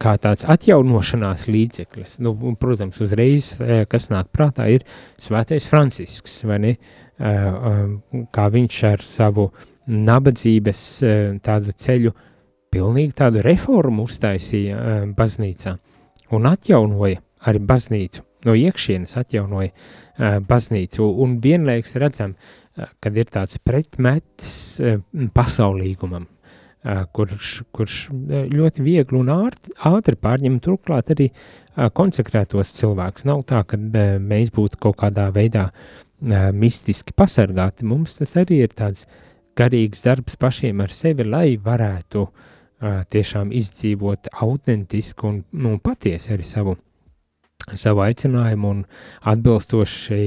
kā 0.00 0.14
tāds 0.22 0.44
atjaunošanās 0.50 1.46
līdzeklis. 1.50 2.18
Nu, 2.24 2.34
protams, 2.60 3.00
uzreiz, 3.04 3.54
kas 3.90 4.10
nāk 4.12 4.30
prātā, 4.34 4.68
ir 4.72 4.84
Svētais 5.20 5.68
Francisks, 5.70 6.40
vai 6.48 6.58
ne? 6.62 6.74
Kā 8.34 8.46
viņš 8.50 8.78
ar 8.90 9.04
savu 9.04 9.48
nabadzības 9.86 10.80
tādu 11.44 11.74
ceļu, 11.84 12.14
pilnīgi 12.74 13.14
tādu 13.20 13.42
reformu 13.44 14.08
uztaisīja 14.08 15.04
baznīcā 15.14 15.76
un 16.34 16.48
atjaunoja 16.50 17.20
arī 17.46 17.60
baznīcu, 17.62 18.24
no 18.48 18.54
iekšienes 18.58 19.14
atjaunoja 19.20 20.40
baznīcu, 20.48 21.06
un 21.22 21.38
vienlaiks 21.44 21.94
redzam, 22.00 22.34
kad 22.74 23.14
ir 23.14 23.28
tāds 23.30 23.60
pretmets 23.62 24.80
pasaulīgumam, 25.36 26.26
kurš, 26.84 27.52
kurš 27.72 27.98
ļoti 28.52 28.84
viegli 28.84 29.18
un 29.18 29.30
ātri, 29.32 30.16
pārņem 30.20 30.58
turklāt 30.64 31.14
arī 31.14 31.30
konsekrētos 31.96 32.74
cilvēkus. 32.78 33.24
Nav 33.28 33.44
tā, 33.48 33.62
ka 33.66 33.78
mēs 33.78 34.52
būtu 34.54 34.80
kaut 34.82 34.98
kādā 35.00 35.30
veidā 35.34 35.70
mistiski 36.54 37.16
pasargāti. 37.16 37.86
Mums 37.88 38.18
tas 38.20 38.36
arī 38.40 38.62
ir 38.64 38.74
tāds 38.76 39.06
garīgs 39.56 40.04
darbs 40.04 40.36
pašiem 40.40 40.82
ar 40.84 40.92
sevi, 40.92 41.24
lai 41.24 41.56
varētu 41.60 42.26
tiešām 43.10 43.52
izdzīvot 43.54 44.28
autentisku 44.44 45.28
un 45.30 45.40
nu, 45.56 45.78
patiesu 45.80 46.34
arī 46.34 46.44
savu, 46.44 46.76
savu 47.72 48.04
aicinājumu 48.04 48.74
un 48.74 48.84
atbilstoši 49.32 50.26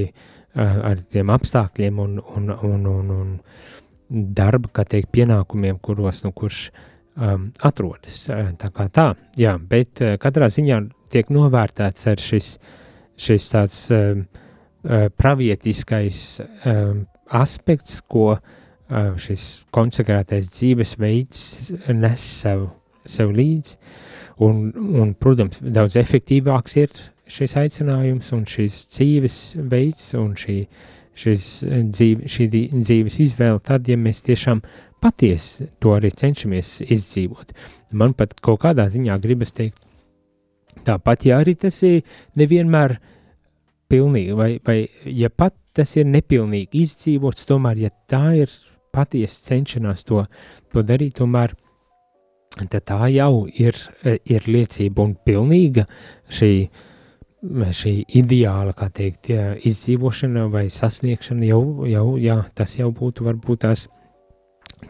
ar 0.58 1.02
tiem 1.12 1.30
apstākļiem 1.30 1.98
un, 2.02 2.18
un, 2.18 2.50
un, 2.50 2.86
un, 2.90 3.10
un 3.14 3.34
darba, 4.08 4.70
kā 4.72 4.84
teikt, 4.88 5.10
pienākumiem, 5.14 5.78
kuros, 5.84 6.22
nu, 6.24 6.32
kurš 6.36 6.68
um, 7.16 7.48
atrodas. 7.64 8.24
Tā 8.60 8.70
kā 8.74 8.88
tā, 8.92 9.08
jā, 9.38 9.56
bet 9.58 10.02
uh, 10.04 10.16
katrā 10.20 10.50
ziņā 10.52 10.80
tiek 11.12 11.30
novērtēts 11.32 12.08
ar 12.12 12.22
šis, 12.22 12.54
šis 13.20 13.48
tāds 13.52 13.80
um, 13.94 14.24
uh, 14.24 15.08
pravietiskais 15.16 16.22
um, 16.68 17.04
aspekts, 17.38 18.00
ko 18.08 18.30
uh, 18.36 18.40
šis 19.20 19.48
konsekrētais 19.74 20.50
dzīvesveids 20.54 21.44
nes 21.92 22.28
sev, 22.42 22.68
sev 23.08 23.32
līdzi, 23.36 23.76
un, 24.44 24.68
un, 25.02 25.14
protams, 25.18 25.60
daudz 25.62 25.98
efektīvāks 26.00 26.78
ir 26.80 27.00
šis 27.28 27.58
aicinājums 27.60 28.30
un 28.32 28.46
šis 28.48 28.84
dzīvesveids 28.94 30.14
un 30.16 30.32
šī 30.38 30.62
šis 31.18 31.48
eh, 31.66 31.82
dzīve, 31.88 32.28
šī 32.30 32.46
dzīves 32.52 33.18
izvēle, 33.24 33.60
tad, 33.64 33.88
ja 33.90 33.98
mēs 34.00 34.22
tiešām 34.26 34.62
patiesi 35.02 35.68
to 35.82 35.94
arī 35.96 36.10
cenšamies 36.14 36.78
izdzīvot. 36.86 37.54
Man 37.98 38.14
pat 38.18 38.34
kaut 38.44 38.62
kādā 38.64 38.88
ziņā 38.90 39.18
gribas 39.22 39.54
teikt, 39.56 39.78
tāpat, 40.86 41.28
ja 41.28 41.38
arī 41.42 41.54
tas 41.58 41.78
ir 41.86 42.02
nevienmēr 42.38 42.98
pilnīgi, 43.90 44.34
vai, 44.36 44.50
vai 44.64 44.80
ja 45.04 45.30
pat 45.30 45.56
tas 45.78 45.94
ir 45.96 46.08
nepilnīgi 46.10 46.82
izdzīvots, 46.82 47.46
tomēr, 47.48 47.84
ja 47.86 47.94
tā 48.10 48.24
ir 48.42 48.52
patiesa 48.94 49.52
cenšanās 49.52 50.04
to, 50.08 50.24
to 50.72 50.82
darīt, 50.82 51.18
tomēr 51.20 51.54
tā 52.58 52.98
jau 53.12 53.46
ir, 53.46 53.76
ir 54.02 54.46
liecība 54.50 55.04
un 55.04 55.12
pilnīga 55.22 55.84
šī 56.34 56.52
uh, 56.64 56.86
šī 57.42 58.04
ideāla, 58.18 58.72
kā 58.74 58.88
teikt, 58.90 59.30
jā, 59.30 59.54
izdzīvošana 59.62 60.48
vai 60.50 60.66
sasniegšana 60.70 61.46
jau, 61.46 61.86
jau, 61.86 62.16
jā, 62.18 62.42
tas 62.54 62.78
jau 62.78 62.90
būtu 62.90 63.24
varbūt 63.24 63.62
tās 63.62 63.86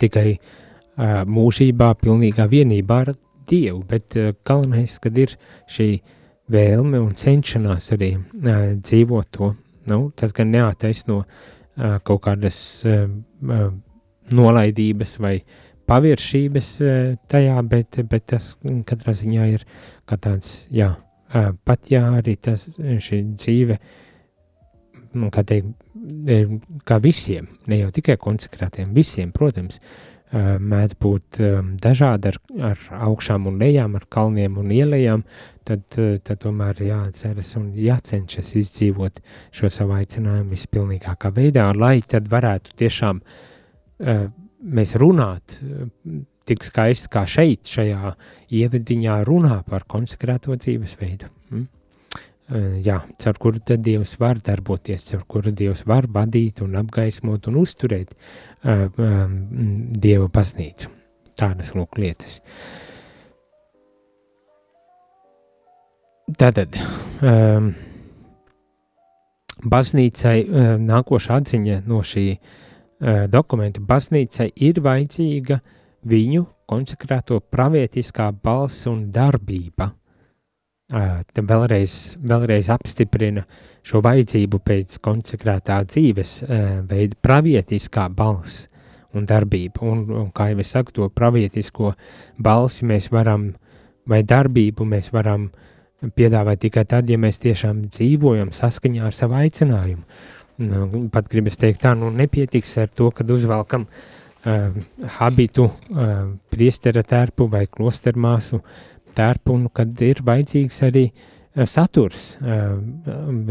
tikai 0.01 0.39
uh, 0.39 1.25
mūžībā 1.29 1.95
pilnīgā 2.01 2.49
vienībā 2.49 3.03
ar 3.05 3.15
Dievu, 3.49 3.83
bet 3.89 4.17
uh, 4.17 4.33
galvenais, 4.45 4.99
kad 4.99 5.17
ir 5.19 5.37
šī 5.69 6.01
vēlme 6.49 7.01
un 7.01 7.13
cenšanās 7.17 7.93
arī 7.97 8.15
uh, 8.17 8.77
dzīvot 8.81 9.31
to, 9.31 9.55
nu, 9.89 10.11
tas 10.17 10.33
gan 10.33 10.53
neataisno 10.53 11.23
uh, 11.25 11.99
kaut 12.05 12.23
kādas 12.25 12.83
uh, 12.85 13.09
uh, 13.45 13.69
nolaidības 14.33 15.19
vai 15.21 15.43
paviršības 15.89 16.73
uh, 16.81 17.13
tajā, 17.29 17.61
bet, 17.69 18.01
bet 18.09 18.27
tas 18.33 18.55
katrā 18.89 19.13
ziņā 19.17 19.51
ir 19.53 19.69
kā 20.09 20.17
tāds, 20.17 20.67
jā, 20.73 20.95
pat 21.65 21.91
ja 21.93 22.05
arī 22.19 22.37
tas, 22.41 22.69
šī 22.79 23.23
dzīve, 23.35 23.79
nu, 25.19 25.31
kā 25.35 25.45
teikt, 25.49 25.75
kā 26.89 26.99
visiem, 27.03 27.49
ne 27.69 27.83
jau 27.83 27.91
tikai 27.95 28.17
konsekrētiem, 28.21 28.95
visiem, 28.97 29.33
protams, 29.35 29.81
mēdz 30.31 30.97
būt 31.01 31.39
dažādi 31.81 32.29
ar, 32.29 32.37
ar 32.71 32.81
augšām 33.09 33.47
un 33.49 33.57
lejām, 33.63 33.95
ar 33.97 34.05
kalniem 34.13 34.59
un 34.61 34.73
ielējām, 34.77 35.23
tad, 35.65 35.87
tad 35.89 36.41
tomēr 36.43 36.83
jāatceras 36.85 37.55
un 37.61 37.71
jācenšas 37.73 38.53
izdzīvot 38.61 39.23
šo 39.57 39.71
savu 39.73 39.97
aicinājumu 39.97 40.53
vispilnīgākā 40.53 41.33
veidā, 41.33 41.71
lai 41.73 41.99
tad 42.05 42.29
varētu 42.29 42.77
tiešām 42.77 43.23
mēs 44.69 44.97
runāt 45.01 45.61
tik 46.49 46.65
skaisti 46.65 47.11
kā 47.13 47.25
šeit, 47.29 47.69
šajā 47.69 48.15
ievadiņā 48.61 49.19
runā 49.29 49.61
par 49.69 49.85
konsekrēto 49.91 50.57
dzīvesveidu. 50.57 51.29
Mm? 51.53 51.67
Jā, 52.81 53.03
caur 53.21 53.37
kuru 53.37 53.61
tad 53.61 53.83
Dievs 53.85 54.15
var 54.17 54.39
darboties, 54.41 55.03
caur 55.11 55.25
kuru 55.29 55.53
Dievs 55.53 55.83
var 55.89 56.07
vadīt 56.09 56.63
un 56.65 56.79
apgaismot 56.81 57.45
un 57.51 57.59
uzturēt 57.61 58.15
uh, 58.15 58.87
um, 58.97 59.35
Dieva 59.93 60.31
baznīcu. 60.33 60.89
Tādas 61.37 61.75
lūk 61.77 62.01
lietas. 62.01 62.39
Tātad, 66.41 66.81
um, 67.21 67.75
baznīcai 69.69 70.37
uh, 70.41 70.71
nākošā 70.81 71.43
atziņa 71.43 71.83
no 71.89 72.01
šī 72.01 72.27
uh, 72.33 73.27
dokumenta 73.29 73.85
baznīcai 73.85 74.55
ir 74.71 74.81
vajadzīga 74.89 75.61
uh, 75.61 75.75
viņu 76.07 76.45
konsekrēto 76.69 77.41
pravietiskā 77.41 78.29
balss 78.45 78.87
un 78.91 79.09
darbība. 79.13 79.91
Te 80.89 81.45
vēlreiz, 81.45 82.17
vēlreiz 82.25 82.71
apstiprina 82.73 83.45
šo 83.85 84.01
vajadzību 84.05 84.61
pēc 84.65 84.99
konsekrētā 85.05 85.83
dzīves 85.89 86.39
veida 86.89 87.19
pravietiskā 87.25 88.09
balss 88.09 88.69
un 89.17 89.27
darbība. 89.29 89.85
Un, 89.85 90.05
un 90.23 90.31
kā 90.33 90.51
jau 90.53 90.61
es 90.65 90.73
saku, 90.73 90.95
to 90.97 91.09
pravietisko 91.13 91.93
balsi 92.41 92.89
mēs 92.89 93.11
varam, 93.13 93.51
vai 94.09 94.23
darbību 94.25 94.87
mēs 94.89 95.13
varam 95.13 95.51
piedāvāt 96.17 96.63
tikai 96.63 96.87
tad, 96.89 97.09
ja 97.11 97.19
mēs 97.21 97.41
tiešām 97.43 97.89
dzīvojam 97.91 98.53
saskaņā 98.55 99.09
ar 99.09 99.17
savu 99.17 99.41
aicinājumu. 99.41 100.05
Nu, 100.59 101.05
pat 101.13 101.29
gribas 101.31 101.59
teikt 101.59 101.85
tā, 101.85 101.93
nu 101.95 102.09
nepietiks 102.11 102.73
ar 102.83 102.89
to, 102.91 103.11
kad 103.15 103.29
uzvelkam 103.31 103.85
uh, 103.85 104.18
uh, 104.49 104.79
habitu, 105.19 105.69
uh, 105.69 106.15
priestera 106.51 107.05
tērpu 107.07 107.49
vai 107.53 107.67
klostermāsu 107.71 108.63
tērpu, 109.19 109.55
un 109.55 109.69
kad 109.75 110.01
ir 110.05 110.23
vajadzīgs 110.25 110.81
arī 110.89 111.05
uh, 111.11 111.39
saturs 111.69 112.37
uh, 112.41 112.79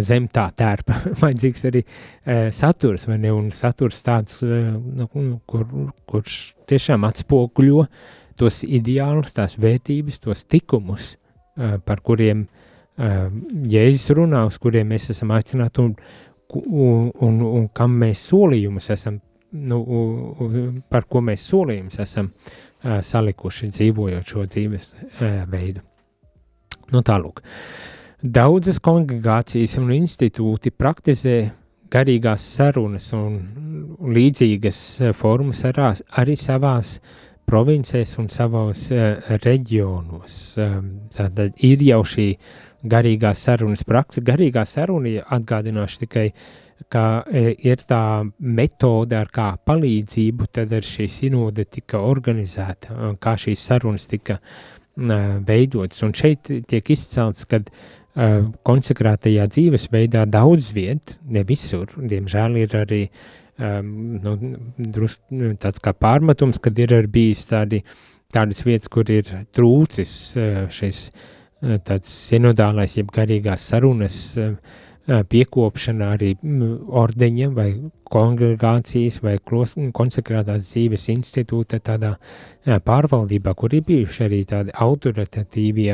zem 0.05 0.27
tā 0.33 0.47
tērpa, 0.57 1.01
vajadzīgs 1.23 1.67
arī 1.69 1.83
uh, 1.85 2.47
saturs, 2.53 3.07
vai 3.09 3.19
ne, 3.21 3.33
un 3.35 3.49
saturs 3.55 4.01
tāds, 4.05 4.41
uh, 4.45 4.73
nu, 4.73 5.09
kur, 5.49 5.67
kurš 6.09 6.39
tiešām 6.69 7.07
atspoguļo 7.07 7.87
tos 8.37 8.61
ideālus, 8.63 9.33
tās 9.37 9.57
vērtības, 9.61 10.21
tos 10.23 10.45
tikumus, 10.49 11.15
uh, 11.57 11.77
par 11.83 12.03
kuriem 12.05 12.45
uh, 12.47 13.27
Jēzus 13.67 14.13
runā, 14.17 14.45
uz 14.49 14.59
kuriem 14.61 14.93
mēs 14.93 15.11
esam 15.13 15.33
aicināti 15.35 15.83
un, 15.83 15.95
un, 16.53 17.09
un, 17.25 17.41
un 17.47 17.71
kam 17.75 17.97
mēs 18.01 18.27
solījumus 18.31 18.91
esam 18.93 19.19
nu, 19.51 20.81
par 20.89 21.07
ko 21.09 21.21
mēs 21.23 21.45
solījumus 21.51 21.99
esam 22.03 22.31
salikuši 22.83 23.69
dzīvojot 23.73 24.33
šo 24.33 24.45
dzīves 24.47 24.89
veidu. 25.51 25.83
Nu, 26.93 27.03
tālūk. 27.03 27.41
Daudzas 28.23 28.79
kongregācijas 28.83 29.77
un 29.81 29.91
institūti 29.93 30.71
praktizē 30.73 31.37
garīgās 31.91 32.43
sarunas 32.57 33.11
un 33.15 33.37
līdzīgas 34.13 34.79
formas 35.15 35.63
arās, 35.67 36.01
arī 36.19 36.35
savās 36.39 36.97
provincēs 37.47 38.17
un 38.19 38.27
savos 38.31 38.87
reģionos. 39.43 40.39
Tātad 41.15 41.61
ir 41.63 41.83
jau 41.87 42.01
šī 42.03 42.29
garīgā 42.87 43.33
sarunas 43.35 43.85
praksa. 43.87 44.23
Garīgā 44.25 44.65
saruna 44.67 45.21
atgādināšu 45.37 46.03
tikai 46.03 46.27
uh, 46.31 46.66
ka 46.91 47.03
e, 47.27 47.51
ir 47.67 47.83
tā 47.87 48.01
metode, 48.39 49.17
ar 49.17 49.29
kā 49.33 49.51
palīdzību 49.67 50.49
tad 50.55 50.73
ar 50.73 50.87
šī 50.87 51.09
sinode 51.11 51.67
tika 51.69 52.01
organizēta, 52.03 53.13
kā 53.19 53.35
šīs 53.39 53.67
sarunas 53.69 54.07
tika 54.07 54.39
veidotas. 54.97 56.01
Un 56.07 56.15
šeit 56.17 56.49
tiek 56.65 56.89
izcelts, 56.89 57.45
ka 57.45 57.59
uh, 57.61 57.97
konsekrētajā 58.65 59.45
dzīvesveidā 59.51 60.25
daudz 60.25 60.71
viet, 60.73 61.17
ne 61.29 61.43
visur, 61.45 61.91
diemžēl 61.97 62.57
ir 62.63 62.75
arī 62.79 63.01
um, 63.05 63.91
nu, 64.23 64.35
drus, 64.77 65.19
tāds 65.61 65.83
kā 65.83 65.93
pārmetums, 65.93 66.57
kad 66.61 66.77
ir 66.79 66.95
arī 66.97 67.11
bijis 67.19 67.45
tādi 67.51 67.83
tādas 68.33 68.65
vietas, 68.65 68.89
kur 68.91 69.07
ir 69.13 69.29
trūcis 69.55 70.13
šis 70.73 71.03
tāds 71.87 72.09
sinodālais, 72.27 72.97
jeb 72.97 73.13
garīgās 73.13 73.63
sarunas, 73.71 74.17
piekopšana 75.07 76.11
arī 76.17 76.33
ordeņa 77.01 77.49
vai 77.55 77.67
kongregācijas 78.11 79.21
vai 79.23 79.37
konsekrētās 79.39 80.67
dzīves 80.67 81.07
institūta 81.15 81.79
tādā 81.79 82.15
pārvaldībā, 82.65 83.53
kur 83.55 83.75
ir 83.75 83.85
bijuši 83.87 84.25
arī 84.27 84.41
tādi 84.47 84.75
autoritatīvie 84.75 85.93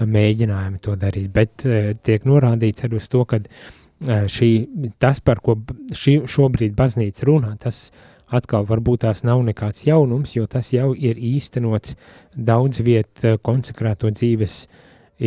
mēģinājumi 0.00 0.80
to 0.84 0.96
darīt, 1.00 1.28
bet 1.32 1.66
tiek 2.04 2.24
norādīts 2.28 2.86
arī 2.88 3.00
uz 3.00 3.08
to, 3.12 3.24
ka 3.28 3.42
šī, 4.04 4.50
tas, 5.00 5.20
par 5.20 5.40
ko 5.44 5.58
šī, 5.92 6.22
šobrīd 6.28 6.76
baznīca 6.76 7.28
runā, 7.28 7.54
tas 7.60 7.90
atkal 8.26 8.66
varbūt 8.66 9.04
tās 9.04 9.22
nav 9.24 9.42
nekāds 9.46 9.84
jaunums, 9.86 10.34
jo 10.36 10.46
tas 10.50 10.72
jau 10.72 10.92
ir 10.94 11.20
īstenots 11.20 11.94
daudz 12.34 12.80
viet 12.84 13.24
konsekrēto 13.42 14.10
dzīves 14.10 14.64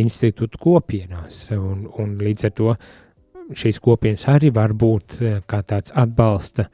institūtu 0.00 0.58
kopienās, 0.60 1.48
un, 1.56 1.86
un 1.98 2.18
līdz 2.20 2.46
ar 2.46 2.52
to 2.54 2.74
šīs 3.56 3.80
kopienas 3.82 4.26
arī 4.30 4.52
var 4.54 4.74
būt 4.76 5.18
kā 5.50 5.62
tāds 5.66 5.94
atbalsta, 5.98 6.68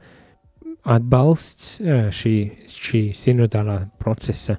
atbalsts 0.87 1.77
šī, 2.15 2.35
šī 2.71 3.01
sinodālā 3.17 3.79
procesa 3.99 4.57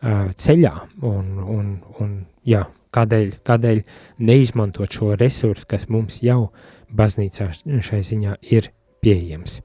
ceļā, 0.00 0.74
un, 1.04 1.32
un, 1.44 1.72
un 2.00 2.12
jā, 2.48 2.64
kādēļ, 2.94 3.32
kādēļ 3.46 3.82
neizmantot 4.26 4.92
šo 4.92 5.14
resursu, 5.20 5.66
kas 5.68 5.88
mums 5.92 6.20
jau 6.24 6.50
baznīcā 6.96 7.50
šai 7.84 8.00
ziņā 8.06 8.38
ir 8.50 8.70
pieejams. 9.04 9.60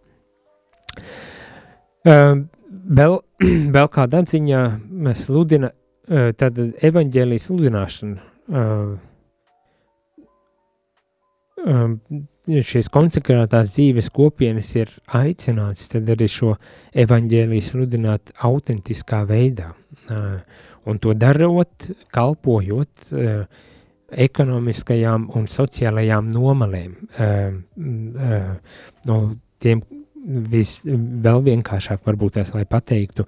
Vēl, 2.05 3.17
vēl 3.75 3.91
kādā 3.95 4.23
ziņā 4.29 4.61
sludina, 5.17 5.71
tad 6.37 6.59
evaņģēlijas 6.85 7.47
sludināšana, 7.49 8.31
šīs 11.65 12.89
konsekrētās 12.93 13.73
dzīves 13.73 14.12
kopienas 14.13 14.69
ir 14.78 14.91
aicināts 15.17 15.89
tad 15.89 16.10
arī 16.13 16.28
šo 16.30 16.54
evaņģēliju 16.93 17.65
sludināt 17.65 18.34
autentiskā 18.45 19.23
veidā. 19.30 19.71
Uh, 20.06 20.38
un 20.86 20.99
to 21.01 21.15
darot, 21.17 21.88
kalpojot 22.13 23.10
uh, 23.13 23.45
ekonomiskajām 24.12 25.32
un 25.36 25.47
sociālajām 25.49 26.30
nomalēm, 26.30 26.93
uh, 27.17 28.75
no 29.10 29.17
tiem 29.58 29.82
vis, 30.54 30.78
vēl 30.86 31.41
vienkāršāk 31.49 32.06
varbūt 32.06 32.38
tās, 32.38 32.54
lai 32.54 32.67
pateiktu, 32.69 33.25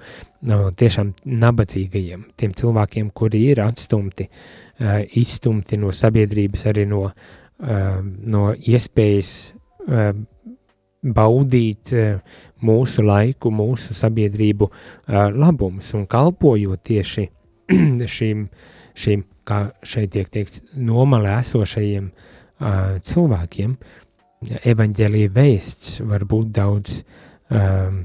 no 0.49 0.69
tiešām 0.77 1.11
nabadzīgajiem, 1.25 2.29
tiem 2.37 2.53
cilvēkiem, 2.57 3.09
kuri 3.17 3.43
ir 3.51 3.61
atstumti, 3.65 4.25
izstumti 5.17 5.77
no 5.81 5.91
sabiedrības, 5.93 6.65
arī 6.71 6.87
no, 6.89 7.03
uh, 7.09 7.36
no 7.57 8.51
iespējas 8.53 9.31
uh, 9.87 10.11
baudīt 11.01 11.93
uh, 11.95 12.19
mūsu 12.61 13.05
laiku, 13.05 13.51
mūsu 13.53 13.95
sabiedrību 13.97 14.67
uh, 14.69 15.27
labumus 15.33 15.93
un 15.97 16.05
kalpojot 16.09 16.83
tieši 16.85 17.27
šīm, 18.17 18.45
šīm 18.97 19.25
kā 19.47 19.61
šeit 19.85 20.13
tiek 20.15 20.29
teikts, 20.29 20.63
nomalē 20.75 21.39
esošajiem 21.41 22.11
uh, 22.11 22.97
cilvēkiem, 23.01 23.75
evaņģēlīja 24.73 25.33
vēsts 25.33 25.99
var 26.05 26.27
būt 26.29 26.53
daudz 26.53 27.01
um, 27.49 28.03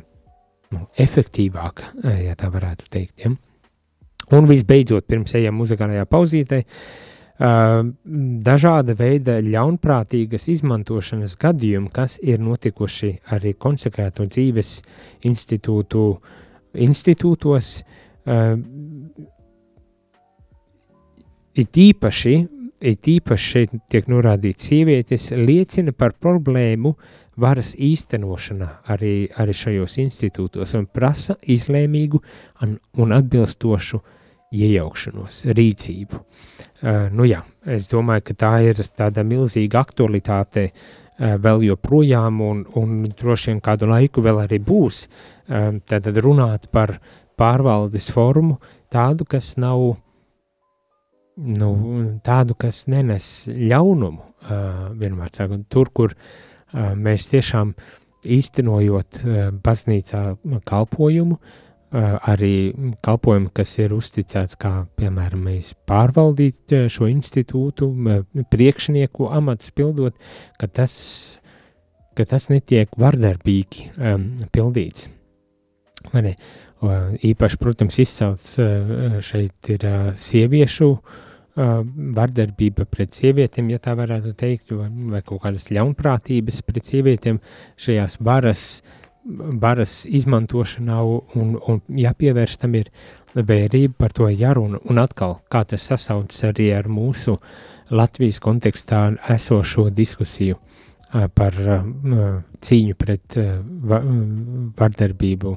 nu, 0.73 0.85
efektīvāk, 0.97 1.83
eh, 2.07 2.23
ja 2.31 2.37
tā 2.41 2.49
varētu 2.53 2.89
teikt. 2.89 3.27
Ja? 3.27 3.35
Un 4.33 4.49
visbeidzot, 4.49 5.05
pirms 5.05 5.35
ejam 5.37 5.59
muzikālajā 5.61 6.07
pauzītē, 6.09 6.63
uh, 6.63 7.12
dažāda 7.39 8.95
veida 8.99 9.39
ļaunprātīgas 9.43 10.49
izmantošanas 10.53 11.37
gadījumi, 11.41 11.91
kas 11.93 12.19
ir 12.23 12.41
notikuši 12.45 13.13
arī 13.35 13.55
konsekrēto 13.59 14.27
dzīves 14.29 14.75
institūtu, 15.29 16.07
institūtos, 16.87 17.71
uh, 18.27 18.57
it 21.55 21.77
īpaši 21.77 22.37
it 22.83 23.07
īpaši 23.07 23.51
šeit 23.55 23.75
tiek 23.91 24.09
norādīts 24.11 24.67
sievietes, 24.69 25.31
liecina 25.37 25.95
par 25.95 26.17
problēmu 26.19 26.97
varas 27.41 27.73
īstenošanā 27.79 28.69
arī, 28.93 29.29
arī 29.41 29.55
šajos 29.57 29.97
institūtos 30.03 30.75
un 30.79 30.89
prasa 30.91 31.39
izlēmīgu 31.55 32.21
un, 32.65 32.77
un 32.99 33.15
atbilstošu 33.17 34.03
iejaukšanos, 34.53 35.43
rīcību. 35.57 36.21
Uh, 36.83 37.07
nu 37.15 37.27
jā, 37.29 37.43
es 37.71 37.89
domāju, 37.91 38.27
ka 38.29 38.37
tā 38.45 38.53
ir 38.67 38.83
tāda 38.99 39.25
milzīga 39.27 39.83
aktualitāte 39.83 40.69
uh, 40.69 41.35
vēl 41.43 41.67
joprojām 41.69 42.41
un, 42.45 42.65
un 42.79 43.03
droši 43.07 43.53
vien 43.53 43.63
kādu 43.65 43.91
laiku 43.91 44.25
vēl 44.25 44.43
arī 44.45 44.59
būs. 44.63 45.07
Uh, 45.47 45.79
tad 45.89 46.09
runāt 46.19 46.69
par 46.75 46.97
pārvaldes 47.39 48.11
formu 48.13 48.59
tādu, 48.93 49.27
kas 49.29 49.55
nav 49.57 49.95
nu, 51.37 51.73
tādu, 52.25 52.59
kas 52.59 52.85
nenes 52.93 53.49
ļaunumu, 53.49 54.21
uh, 54.21 54.87
vienmēr 54.99 55.33
sakot, 55.33 55.65
tur, 55.73 55.91
kur 55.95 56.17
uh, 56.17 56.93
mēs 56.99 57.31
tiešām 57.33 57.73
īstenojot 58.23 59.23
uh, 59.23 59.51
baznīcā 59.65 60.27
kalpojumu, 60.69 61.39
uh, 61.39 61.62
arī 61.93 62.73
kalpojumu, 63.05 63.51
kas 63.55 63.75
ir 63.83 63.93
uzticēts, 63.93 64.57
kā 64.61 64.73
piemēram 64.97 65.45
mēs 65.49 65.73
pārvaldīt 65.89 66.75
uh, 66.77 66.87
šo 66.93 67.09
institūtu, 67.13 67.89
uh, 67.93 68.23
priekšnieku 68.53 69.29
amatus 69.33 69.73
pildot, 69.77 70.17
ka 70.61 70.69
tas, 70.69 70.95
ka 72.17 72.27
tas 72.29 72.49
netiek 72.53 72.93
vardarbīgi 72.99 73.91
um, 73.97 74.31
pildīts. 74.55 75.11
Mani, 76.13 76.33
īpaši, 77.23 77.59
protams, 77.63 77.97
izcelts 78.03 78.57
šeit 79.23 79.69
ir 79.71 79.85
sieviešu 80.19 80.89
vardarbība 81.55 82.89
pret 82.91 83.15
sievietēm, 83.15 83.69
ja 83.71 83.79
tā 83.79 83.95
varētu 83.95 84.33
teikt, 84.35 84.73
vai, 84.75 84.89
vai 85.13 85.21
kaut 85.23 85.45
kādas 85.45 85.69
ļaunprātības 85.71 86.59
pret 86.67 86.91
sievietēm 86.91 87.39
šajās 87.79 88.19
varas, 88.27 88.65
varas 89.25 90.03
izmantošanā 90.09 90.99
un, 91.39 91.55
un 91.57 91.81
jāpievērš 91.99 92.57
tam 92.63 92.75
ir 92.79 92.91
vērība 93.35 93.95
par 93.99 94.15
to 94.17 94.29
jāruna 94.29 94.81
un 94.91 94.99
atkal, 95.03 95.39
kā 95.53 95.65
tas 95.69 95.87
sasaucas 95.91 96.43
arī 96.51 96.73
ar 96.75 96.89
mūsu 96.91 97.39
Latvijas 97.93 98.41
kontekstā 98.43 99.05
esošo 99.35 99.89
diskusiju 99.93 100.59
par 101.37 101.59
cīņu 102.65 102.97
pret 102.99 103.37
vardarbību 104.81 105.55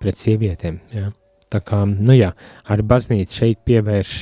pret 0.00 0.18
sievietēm. 0.18 0.80
Ja. 0.92 1.12
Tā 1.52 1.60
kā, 1.62 1.84
nu 1.86 2.16
jā, 2.16 2.32
ar 2.66 2.82
baznīcu 2.82 3.38
šeit 3.38 3.60
pievērš 3.68 4.12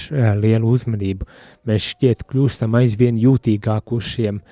lielu 0.42 0.68
uzmanību. 0.76 1.26
Mēs 1.64 1.86
šķiet 1.94 2.26
kļūstam 2.28 2.76
aizvien 2.76 3.16
jūtīgāk 3.18 3.94
uz, 3.96 4.10
šiem, 4.12 4.42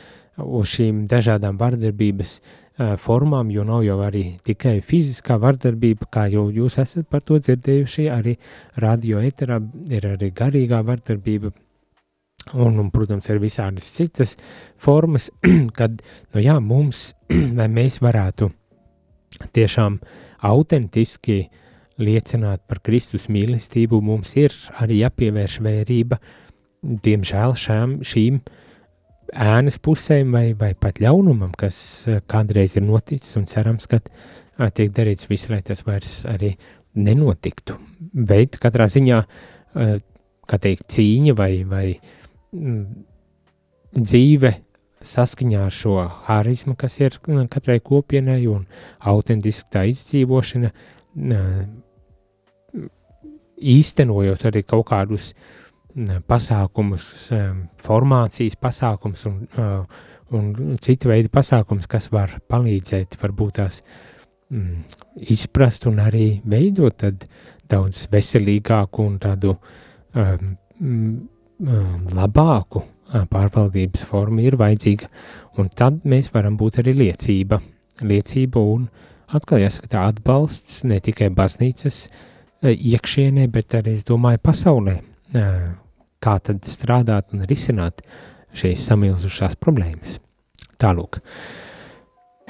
uz 0.40 0.72
šīm 0.72 1.02
dažādām 1.10 1.58
vardarbības 1.60 2.38
uh, 2.38 2.61
formām, 3.00 3.50
jo 3.52 3.64
nav 3.66 3.82
jau 3.86 3.98
arī 4.04 4.24
tikai 4.44 4.78
fiziskā 4.84 5.38
vardarbība, 5.42 6.08
kā 6.12 6.26
jau 6.32 6.46
jūs 6.52 6.78
esat 6.82 7.08
par 7.10 7.24
to 7.26 7.38
dzirdējuši, 7.42 8.08
arī 8.12 8.36
radio 8.82 9.22
eterā 9.22 9.58
ir 9.90 10.06
arī 10.14 10.30
garīgā 10.36 10.82
vardarbība, 10.86 11.52
un, 12.54 12.78
un 12.78 12.90
protams, 12.94 13.28
ir 13.30 13.40
visādas 13.42 13.90
citas 13.96 14.36
formas, 14.80 15.30
kad, 15.78 16.02
nu 16.34 16.44
jā, 16.44 16.58
mums, 16.60 17.12
lai 17.58 17.68
mēs 17.72 18.00
varētu 18.02 18.50
tiešām 19.56 19.98
autentiski 20.48 21.44
liecināt 22.02 22.64
par 22.68 22.80
Kristus 22.84 23.28
mīlestību, 23.32 24.00
mums 24.02 24.34
ir 24.40 24.54
arī 24.82 25.02
jāpievērš 25.02 25.60
vērība, 25.62 26.18
diemžēl 26.82 27.56
šām, 27.58 28.00
šīm 28.06 28.40
ēnas 29.32 29.78
pusēm 29.82 30.32
vai, 30.34 30.52
vai 30.58 30.72
pat 30.78 31.00
ļaunumam, 31.02 31.52
kas 31.58 31.76
eh, 32.06 32.20
kādreiz 32.28 32.76
ir 32.76 32.84
noticis 32.84 33.36
un 33.40 33.46
cerams, 33.48 33.88
ka 33.90 34.00
eh, 34.00 34.68
tiek 34.74 34.92
darīts 34.94 35.28
viss, 35.30 35.48
lai 35.50 35.62
tas 35.64 35.84
vairs 35.86 36.22
arī 36.28 36.52
nenotiktu. 36.94 37.78
Bet 38.12 38.58
katrā 38.62 38.88
ziņā, 38.92 39.22
eh, 39.22 39.94
kā 40.48 40.58
teikt, 40.60 40.88
cīņa 40.92 41.36
vai, 41.38 41.52
vai 41.68 41.86
mm, 42.52 42.82
dzīve 43.96 44.52
saskaņā 45.02 45.64
ar 45.66 45.74
šo 45.74 45.96
harizmu, 46.28 46.76
kas 46.78 47.00
ir 47.00 47.16
katrai 47.50 47.80
kopienai 47.82 48.44
un 48.50 48.66
autentiski 49.10 49.72
tā 49.74 49.82
izdzīvošana, 49.90 50.70
īstenojot 53.72 54.46
arī 54.46 54.62
kaut 54.62 54.86
kādus 54.92 55.32
pasākumus, 56.28 57.06
formācijas 57.82 58.56
pasākums 58.56 59.26
un, 59.28 59.42
un 60.32 60.78
citu 60.80 61.10
veidu 61.12 61.28
pasākums, 61.32 61.88
kas 61.90 62.08
var 62.12 62.38
palīdzēt 62.48 63.18
varbūt 63.20 63.58
tās 63.60 63.82
mm, 64.50 64.80
izprast 65.34 65.86
un 65.90 66.00
arī 66.00 66.40
veidot 66.44 66.96
tad 67.04 67.26
daudz 67.68 68.06
veselīgāku 68.12 69.04
un 69.04 69.20
tādu 69.20 69.54
um, 70.16 70.56
labāku 72.16 72.82
pārvaldības 73.12 74.04
forma 74.08 74.42
ir 74.42 74.56
vajadzīga, 74.56 75.08
un 75.60 75.68
tad 75.68 76.02
mēs 76.08 76.32
varam 76.32 76.56
būt 76.56 76.80
arī 76.80 76.96
liecība, 76.96 77.60
liecība 78.00 78.60
un 78.72 78.88
atkal 79.36 79.60
jāsaka 79.60 80.06
atbalsts 80.08 80.82
ne 80.88 81.00
tikai 81.04 81.28
baznīcas 81.32 82.06
iekšienē, 82.62 83.48
bet 83.52 83.74
arī, 83.76 83.98
es 83.98 84.06
domāju, 84.08 84.40
pasaulē, 84.42 84.96
kā 85.32 86.38
tad 86.46 86.64
strādāt 86.68 87.32
un 87.34 87.44
risināt 87.48 88.02
šīs 88.56 88.86
samilzušās 88.90 89.56
problēmas. 89.60 90.18
Tālūk. 90.82 91.20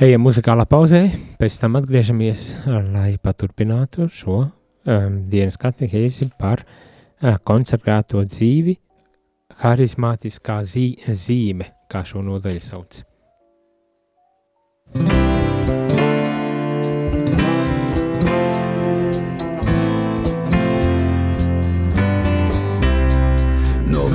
Ejam 0.03 0.25
muzikālā 0.25 0.65
pauzē, 0.67 1.05
pēc 1.39 1.59
tam 1.63 1.77
atgriežamies, 1.79 2.47
lai 2.67 3.19
paturpinātu 3.23 4.09
šo 4.11 4.39
um, 4.43 5.21
dienas 5.31 5.61
katehēzi 5.61 6.31
par 6.41 6.65
uh, 6.65 7.37
konsekrēto 7.45 8.25
dzīvi, 8.27 8.79
harizmātiskā 9.63 10.59
zī, 10.67 10.87
zīme, 11.07 11.69
kā 11.93 12.03
šo 12.09 12.25
nodaļu 12.25 12.65
sauc. 12.65 13.03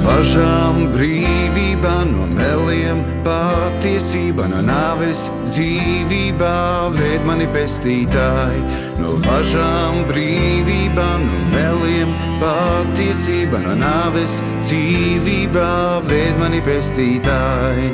No 0.08 0.14
važām 0.14 0.78
brīvībā, 0.94 1.94
no 2.08 2.30
meliem 2.32 3.02
patiesība, 3.26 4.46
no 4.48 4.62
nāves 4.64 5.26
dzīvībā, 5.44 6.52
ved 6.96 7.26
mani 7.28 7.44
pestītāji. 7.52 8.62
No 9.02 9.18
važām 9.26 10.06
brīvībā, 10.08 11.10
no 11.26 11.42
meliem 11.52 12.16
patiesība, 12.40 13.60
no 13.66 13.76
nāves 13.82 14.38
dzīvībā, 14.64 15.68
ved 16.08 16.40
mani 16.40 16.64
pestītāji. 16.64 17.92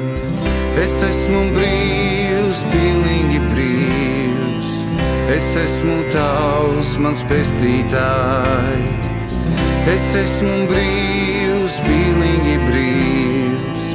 Es 0.85 1.01
esmu 1.09 1.47
brīvs, 1.57 2.61
pilnīgi 2.75 3.41
brīvs, 3.49 4.71
es 5.33 5.49
esmu 5.65 5.97
tavs, 6.13 6.93
mans 7.01 7.25
pestītāji. 7.33 8.99
Es 9.97 10.11
esmu 10.21 10.67
brīvs, 10.69 11.32
pilnīgi 11.87 12.55
brīvs, 12.67 13.87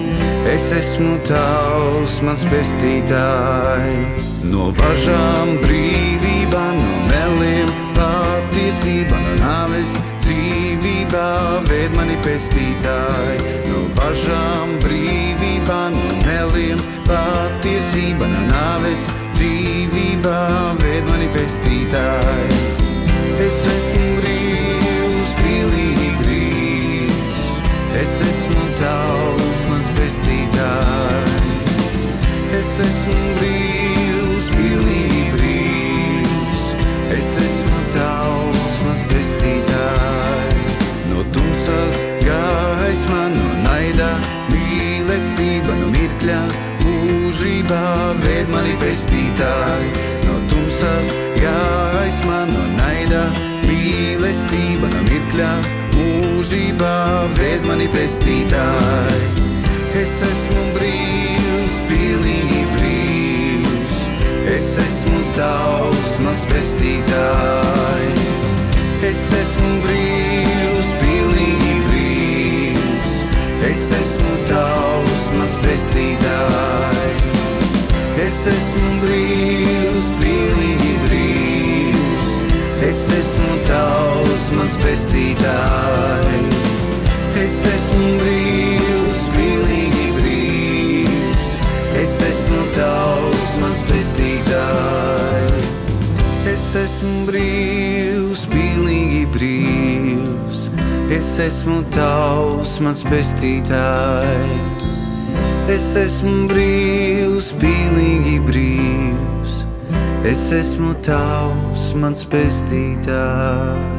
es 0.54 0.70
esmu 0.78 1.18
tavs, 1.28 2.18
mans 2.26 2.44
pestītāji. 2.52 4.28
No 4.48 4.70
važām 4.78 5.56
brīvībā, 5.64 6.64
no 6.78 6.92
meliem 7.10 7.72
patiesība, 7.96 9.18
no 9.24 9.34
nāves 9.42 9.96
dzīvībā, 10.24 11.26
ved 11.68 11.96
mani 11.98 12.16
pestītāji. 12.24 13.38
No 13.68 13.84
važām 13.98 14.76
brīvībā, 14.84 15.80
no 15.96 16.08
meliem 16.24 16.80
patiesība, 17.08 18.30
no 18.32 18.46
nāves 18.48 19.06
dzīvībā, 19.36 20.40
ved 20.82 21.08
mani 21.10 21.30
pestītāji. 21.36 22.64
Es 23.38 23.62
esmu 23.76 24.18
brīvs, 24.18 24.37
es 28.02 28.12
esmu 28.22 28.64
tavs, 28.78 29.62
mans 29.68 29.88
pestītāji. 29.96 31.38
Es 32.58 32.70
esmu 32.84 33.16
brīvs, 33.38 34.50
pilnīgi 34.54 35.24
brīvs, 35.34 36.62
es 37.16 37.32
esmu 37.42 37.80
tavs, 37.94 38.76
mans 38.86 39.02
pestītāji. 39.10 40.76
No 41.10 41.24
tumsas 41.34 41.98
gaisma, 42.22 43.24
no 43.34 43.48
naida, 43.66 44.12
mīlestība, 44.52 45.74
no 45.82 45.90
mirkļa, 45.96 46.38
mūžībā, 46.84 47.82
ved 48.22 48.54
mani 48.54 48.78
pestītāji. 48.84 50.06
No 50.28 50.38
tumsas 50.52 51.12
gaisma, 51.42 52.44
no 52.52 52.64
naida, 52.78 53.26
mīlestība, 53.66 54.94
no 54.94 55.04
mirkļa, 55.10 55.52
mūžībā, 55.98 56.94
ved 57.38 57.66
mani 57.66 57.88
pestītāji. 57.92 59.46
Es 59.98 60.14
esmu 60.22 60.64
brīvs, 60.76 61.78
pilnīgi 61.88 62.60
brīvs, 62.76 63.96
es 64.54 64.68
esmu 64.84 65.22
tavs, 65.36 66.12
mans 66.24 66.44
pestītāji. 66.50 68.26
Es 69.08 69.24
esmu 69.40 69.72
brīvs, 69.84 70.92
pilnīgi 71.02 71.74
brīvs, 71.88 73.12
es 73.70 73.84
esmu 73.98 74.38
tavs, 74.50 75.28
mans 75.38 75.58
pestītāji. 75.64 77.36
Es 78.28 78.40
esmu 78.50 78.96
brīvs, 79.04 80.10
pilnīgi 80.18 80.94
brīvs, 81.06 81.47
es 82.82 83.08
esmu 83.10 83.54
tavs, 83.66 84.44
mans 84.54 84.76
pestītāji. 84.82 86.42
Es 87.38 87.56
esmu 87.66 88.10
brīvs, 88.20 89.22
pilnīgi 89.34 90.06
brīvs, 90.16 91.48
es 91.98 92.14
esmu 92.28 92.62
tavs, 92.76 93.52
mans 93.62 93.82
pestītāji. 93.90 95.64
Es 96.48 96.64
esmu 96.78 97.26
brīvs, 97.28 98.46
pilnīgi 98.52 99.24
brīvs, 99.34 100.66
es 101.14 101.34
esmu 101.44 101.82
tavs, 101.94 102.78
mans 102.84 103.02
pestītāji. 103.06 104.60
Es 105.68 105.90
esmu 106.00 106.46
brīvs, 106.48 107.52
pilnīgi 107.60 108.38
brīvs, 108.46 108.97
es 110.28 110.50
esmu 110.52 110.92
tavs, 111.04 111.92
mans 111.96 112.24
pestītāji. 112.28 113.96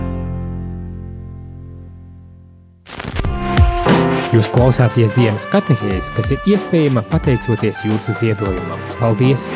Jūs 4.30 4.46
klausāties 4.54 5.16
dienas 5.18 5.48
katehēs, 5.50 6.12
kas 6.14 6.30
ir 6.36 6.52
iespējama 6.54 7.02
pateicoties 7.10 7.82
jūsu 7.88 8.14
ziedojumam. 8.20 8.82
Paldies! 9.00 9.48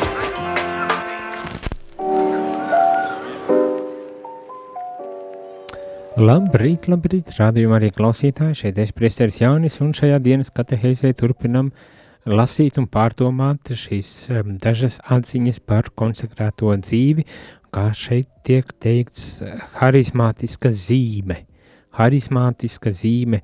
Labrīt, 6.18 6.88
labrīt, 6.90 7.30
rādījumā 7.38 7.78
arī 7.78 7.92
klausītāji, 7.94 8.58
šeit 8.64 8.82
es 8.82 8.90
priesteris 8.94 9.38
Jaunis, 9.42 9.78
un 9.82 9.94
šajā 9.94 10.18
dienas 10.22 10.50
katehēzē 10.54 11.14
turpinam 11.18 11.70
lasīt 12.30 12.78
un 12.80 12.86
pārdomāt 12.90 13.74
šīs 13.76 14.12
dažas 14.62 15.00
atziņas 15.12 15.60
par 15.66 15.90
konsekrēto 15.96 16.72
dzīvi, 16.80 17.26
kā 17.74 17.88
šeit 17.96 18.30
tiek 18.46 18.70
teikts 18.82 19.42
harizmātiska 19.80 20.70
zīme, 20.70 21.40
harizmātiska 21.98 22.92
zīme, 22.94 23.42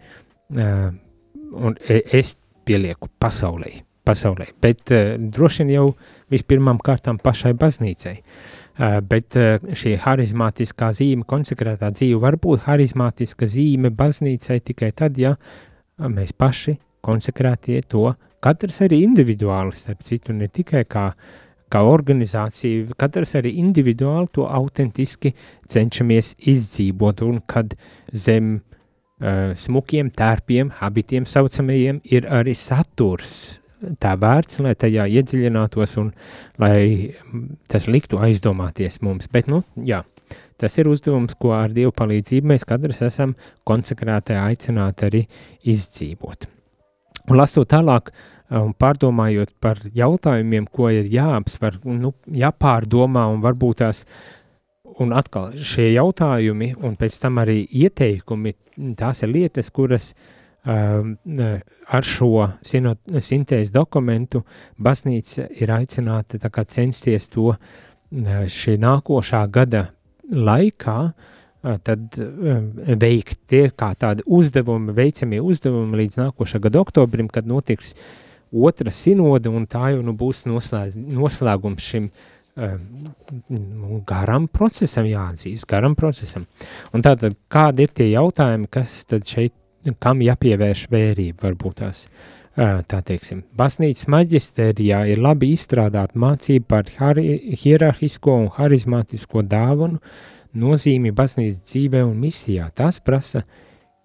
un 0.51 1.77
es 1.89 2.37
pielieku 2.65 3.11
pasaulē, 3.21 3.81
pasaulē, 4.07 4.51
bet 4.63 4.93
uh, 4.95 5.17
droši 5.19 5.65
vien 5.65 5.73
jau 5.75 5.87
vispirmām 6.33 6.79
kārtām 6.85 7.19
pašai 7.23 7.53
baznīcai. 7.59 8.17
Uh, 8.21 8.99
bet 9.05 9.37
uh, 9.39 9.59
šī 9.77 9.97
harizmātiskā 10.05 10.93
zīme, 10.97 11.27
konsekrētā 11.29 11.91
dzīve, 11.97 12.21
var 12.23 12.39
būt 12.41 12.65
harizmātiska 12.69 13.49
zīme 13.51 13.91
baznīcai 13.97 14.61
tikai 14.71 14.93
tad, 14.97 15.19
ja 15.21 15.35
mēs 16.01 16.33
paši 16.33 16.79
konsekrētie 17.05 17.83
to, 17.89 18.13
katrs 18.45 18.81
arī 18.87 19.03
individuāli, 19.05 19.77
starp 19.77 20.03
citu, 20.07 20.35
ne 20.37 20.49
tikai 20.49 20.85
kā, 20.89 21.11
kā 21.71 21.85
organizācija, 21.87 22.97
katrs 23.01 23.37
arī 23.39 23.55
individuāli 23.63 24.33
to 24.35 24.47
autentiski 24.49 25.35
cenšamies 25.71 26.35
izdzīvot, 26.51 27.25
un 27.27 27.41
kad 27.51 27.77
zem 28.13 28.57
uh, 28.59 29.57
smukiem 29.57 30.13
tērpiem, 30.17 30.73
habitiem 30.81 31.29
saucamajiem, 31.29 32.03
ir 32.11 32.29
arī 32.33 32.57
saturs, 32.59 33.61
tā 34.01 34.15
vērts, 34.21 34.61
lai 34.65 34.75
tajā 34.77 35.07
iedziļinātos 35.09 35.97
un 36.03 36.13
lai 36.61 37.13
tas 37.71 37.89
liktu 37.89 38.21
aizdomāties 38.21 39.01
mums. 39.05 39.31
Bet, 39.33 39.49
nu, 39.49 39.63
jā, 39.87 40.03
tas 40.61 40.77
ir 40.79 40.91
uzdevums, 40.91 41.37
ko 41.41 41.55
ar 41.57 41.73
Dievu 41.73 41.95
palīdzību 41.97 42.53
mēs 42.53 42.69
katrs 42.69 43.03
esam 43.09 43.37
konsekrēti 43.69 44.37
aicināti 44.37 45.09
arī 45.09 45.27
izdzīvot. 45.73 46.51
Un 47.31 47.39
lasot 47.39 47.69
tālāk 47.71 48.11
un 48.59 48.75
pārdomājot 48.75 49.55
par 49.63 49.79
jautājumiem, 49.95 50.67
ko 50.67 50.91
ir 50.91 51.07
jāapsver, 51.13 51.79
nu, 51.87 52.13
jāpārdomā 52.35 53.29
un 53.31 53.41
varbūt 53.45 53.85
tās 53.85 54.05
un 55.01 55.15
atkal 55.17 55.55
šie 55.55 55.93
jautājumi 55.95 56.75
un 56.85 56.99
pēc 56.99 57.21
tam 57.23 57.39
arī 57.41 57.63
ieteikumi, 57.65 58.57
tās 58.99 59.23
ir 59.23 59.31
lietas, 59.33 59.71
kuras 59.71 60.11
uh, 60.11 60.41
Um, 60.61 61.15
ar 61.89 62.05
šo 62.05 62.45
sintēzes 62.61 63.71
dokumentu 63.73 64.43
baznīca 64.77 65.47
ir 65.57 65.71
aicināta 65.73 66.37
censties 66.69 67.31
to 67.33 67.55
šī 68.13 68.75
nākošā 68.77 69.41
gada 69.49 69.87
laikā 70.29 70.99
tad 71.61 72.17
veikt 73.05 73.39
tie 73.51 73.67
kā 73.71 73.93
tādi 74.01 74.25
uzdevumi, 74.27 74.95
veicamie 74.97 75.41
uzdevumi 75.45 76.05
līdz 76.05 76.21
nākošā 76.23 76.61
gada 76.65 76.81
oktobrim, 76.81 77.29
kad 77.29 77.49
notiks 77.49 77.95
otra 78.51 78.91
sinoda 78.91 79.53
un 79.53 79.67
tā 79.71 79.93
jau 79.95 80.03
nu 80.03 80.15
būs 80.17 80.47
noslēdz, 80.49 80.97
noslēgums 81.15 81.91
šim 81.93 82.11
garam 84.09 84.49
procesam 84.51 85.07
jāatzīst, 85.07 85.69
garam 85.71 85.95
procesam. 85.97 86.49
Un 86.93 87.05
tātad 87.05 87.37
kādi 87.53 87.87
ir 87.87 87.95
tie 87.95 88.11
jautājumi, 88.11 88.69
kas 88.73 89.05
tad 89.09 89.29
šeit, 89.29 89.55
kam 90.03 90.21
jāpievērš 90.25 90.89
vērība 90.93 91.47
varbūt 91.47 91.79
tās, 91.81 92.03
tā 92.57 93.01
teiksim. 93.07 93.45
Baznīcas 93.57 94.11
maģisterijā 94.13 95.05
ir 95.13 95.23
labi 95.23 95.53
izstrādāt 95.55 96.19
mācību 96.19 96.67
par 96.69 96.91
hierarhisko 96.91 98.37
un 98.43 98.51
harizmātisko 98.59 99.47
dāvanu, 99.47 100.03
nozīmi 100.59 101.13
baznīcas 101.15 101.63
dzīvē 101.67 102.05
un 102.07 102.17
misijā. 102.21 102.69
Tas 102.75 103.01
prasa 103.05 103.45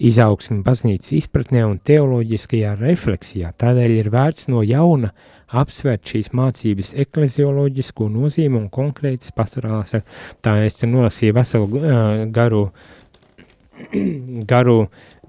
izaugsmi 0.01 0.59
baznīcas 0.65 1.13
izpratnē 1.21 1.63
un 1.67 1.79
teoloģiskajā 1.79 2.75
refleksijā. 2.81 3.53
Tādēļ 3.55 3.95
ir 3.95 4.11
vērts 4.11 4.49
no 4.51 4.63
jauna 4.65 5.13
apsvērt 5.55 6.11
šīs 6.11 6.31
mācības 6.35 6.93
eklezioloģisko 7.05 8.09
nozīmi 8.11 8.59
un 8.59 8.69
konkrētas 8.73 9.31
pastorālās. 9.35 9.95
Tā 10.43 10.57
es 10.65 10.79
te 10.79 10.89
nolasīju 10.89 11.37
veselu 11.37 11.69
uh, 11.79 12.25
garu, 12.35 12.67
garu 14.51 14.77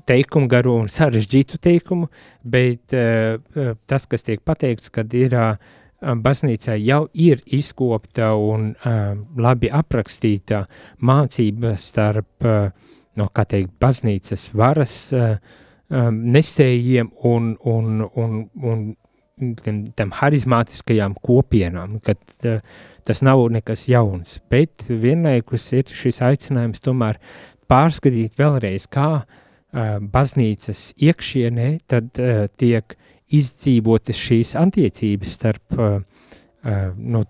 teikumu, 0.07 0.51
garu 0.51 0.77
un 0.81 0.91
sarežģītu 0.91 1.61
teikumu, 1.63 2.11
bet 2.43 2.95
uh, 2.97 3.75
tas, 3.87 4.07
kas 4.11 4.27
tiek 4.27 4.43
pateikts, 4.47 4.91
kad 4.95 5.15
ir 5.15 5.35
uh, 5.37 5.77
baznīcā 6.01 6.77
jau 6.83 7.07
ir 7.15 7.41
izkopta 7.47 8.33
un 8.37 8.73
uh, 8.75 9.15
labi 9.41 9.71
aprakstīta 9.73 10.67
mācība 11.01 11.77
starp, 11.81 12.45
uh, 12.45 12.69
no 13.17 13.29
kā 13.33 13.47
teikt, 13.49 13.73
baznīcas 13.81 14.51
varas 14.57 14.97
uh, 15.17 15.39
um, 15.89 16.21
nesējiem 16.37 17.11
un, 17.25 17.55
un, 17.65 18.05
un, 18.15 18.37
un 18.61 18.85
tam, 19.63 19.81
tam 19.97 20.13
harizmātiskajām 20.21 21.17
kopienām, 21.25 21.99
kad 22.05 22.21
uh, 22.45 22.61
tas 23.07 23.23
nav 23.25 23.47
nekas 23.55 23.87
jauns, 23.89 24.39
bet 24.51 24.89
vienlaikus 24.91 25.71
ir 25.79 25.97
šis 25.97 26.21
aicinājums 26.27 26.85
tomēr 26.85 27.21
pārskatīt 27.71 28.37
vēlreiz, 28.39 28.89
kā 28.93 29.11
uh, 29.23 29.99
baznīcas 30.13 30.91
iekšienē 31.01 31.71
tad 31.89 32.21
uh, 32.21 32.47
tiek 32.61 32.99
izdzīvotas 33.35 34.19
šīs 34.21 34.55
attiecības 34.61 35.33
starp, 35.39 35.79
uh, 35.79 35.97
uh, 35.99 36.85
no, 36.97 37.25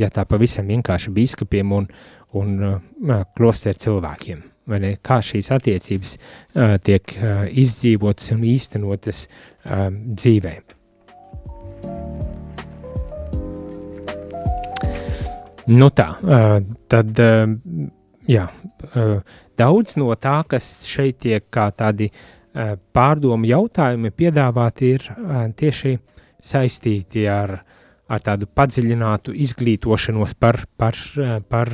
ja 0.00 0.08
tā 0.12 0.24
pavisam 0.28 0.70
vienkārši 0.70 1.12
biskupiem 1.12 1.74
un, 1.76 1.88
un 2.40 2.56
uh, 2.64 3.20
klosteru 3.36 3.84
cilvēkiem. 3.84 4.46
Kā 5.02 5.18
šīs 5.24 5.50
attiecības 5.56 6.16
uh, 6.16 6.76
tiek 6.84 7.16
uh, 7.18 7.46
izdzīvotas 7.48 8.32
un 8.36 8.44
īstenotas 8.46 9.24
uh, 9.26 9.88
dzīvē. 9.90 10.56
Nu 15.70 15.86
tā, 15.94 16.08
uh, 16.22 16.56
tad, 16.90 17.18
uh, 17.20 17.50
jā, 18.30 18.48
uh, 18.94 19.16
daudz 19.58 19.98
no 20.00 20.14
tā, 20.18 20.40
kas 20.48 20.72
šeit 20.88 21.20
tiek 21.26 21.44
kā 21.52 21.68
tādi 21.76 22.08
uh, 22.08 22.39
pārdomu 22.94 23.46
jautājumi 23.46 24.10
piedāvāti 24.10 24.94
ir 24.96 25.06
eh, 25.10 25.44
tieši 25.56 25.96
saistīti 26.42 27.26
ar, 27.30 27.58
ar 28.10 28.24
tādu 28.24 28.48
padziļinātu 28.48 29.34
izglītošanos 29.46 30.34
par, 30.40 30.64
par, 30.76 30.98
eh, 31.18 31.38
par 31.48 31.70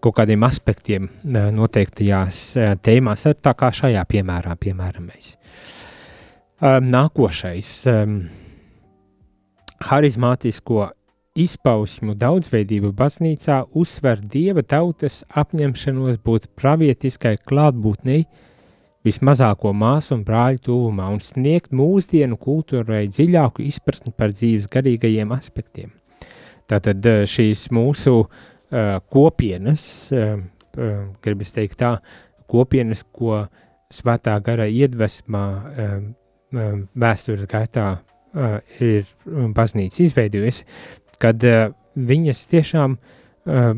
kaut 0.00 0.16
kādiem 0.16 0.44
aspektiem 0.46 1.10
noteiktajās 1.52 2.36
tēmās, 2.80 3.26
tā 3.36 3.52
kā 3.52 3.68
šajā 3.68 4.00
piemērā, 4.08 4.54
piemēram, 4.56 5.10
mēs. 5.10 5.34
Nākošais- 6.60 7.68
harizmātisko 9.90 10.86
izpausmu 11.36 12.14
daudzveidība 12.18 12.94
baznīcā 12.96 13.60
uzsver 13.76 14.20
dieva 14.32 14.64
tautas 14.66 15.20
apņemšanos 15.28 16.18
būt 16.24 16.48
pravietiskai 16.58 17.36
klātbūtnei, 17.46 18.24
vismazāko 19.06 19.72
māsu 19.76 20.14
un 20.16 20.24
brāļu 20.26 20.60
tuvumā 20.66 21.08
un 21.14 21.20
sniegt 21.24 21.72
mūsdienu 21.76 22.36
kultūrai 22.40 23.06
dziļāku 23.08 23.64
izpratni 23.64 24.12
par 24.16 24.34
dzīves 24.34 24.68
garīgajiem 24.72 25.32
aspektiem. 25.36 25.92
Tātad 26.70 27.06
eh, 27.08 27.22
šīs 27.26 27.66
mūsu 27.74 28.12
uh, 28.20 28.28
kopienas, 29.10 29.82
uh, 30.14 30.36
uh, 30.78 31.00
gribas 31.24 31.50
teikt 31.56 31.80
tā, 31.80 31.96
kopienas, 32.50 33.02
ko 33.02 33.46
svētā 33.90 34.36
gara 34.44 34.68
iedvesmā 34.70 35.46
uh, 35.50 35.96
uh, 36.54 36.76
vēstures 36.94 37.48
gaitā 37.50 37.88
uh, 37.96 38.60
ir 38.78 39.08
baznīca 39.56 40.04
izveidojusi, 40.04 40.68
kad 41.18 41.42
uh, 41.48 41.72
viņas 41.96 42.44
tiešām 42.52 42.94
uh, 43.00 43.72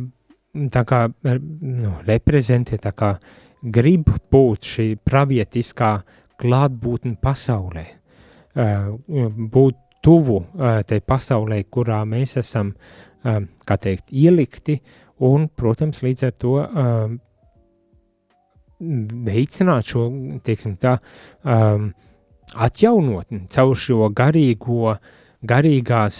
tā 0.74 0.84
kā 0.84 1.06
nu, 1.32 1.94
reprezentē, 2.10 2.76
tā 2.82 2.92
kā 2.92 3.14
uh, 3.16 3.40
grib 3.62 4.10
būt 4.32 4.68
šī 4.74 4.86
pravietiskā 5.06 5.92
klātbūtne 6.42 7.16
pasaulē, 7.22 7.86
būt 8.54 9.78
tuvu 10.02 10.38
tai 10.88 11.00
pasaulē, 11.06 11.62
kurā 11.70 12.02
mēs 12.08 12.36
esam, 12.42 12.72
kā 13.22 13.76
teikt, 13.78 14.10
ielikti, 14.10 14.80
un, 15.22 15.46
protams, 15.48 16.02
līdz 16.02 16.26
ar 16.26 16.34
to 16.42 16.54
veicināt 19.28 19.92
šo, 19.92 20.08
teiksim 20.42 20.74
tā, 20.82 20.96
atjaunotni 22.66 23.44
caur 23.52 23.78
šo 23.78 24.10
garīgo, 24.16 24.96
garīgās 25.46 26.18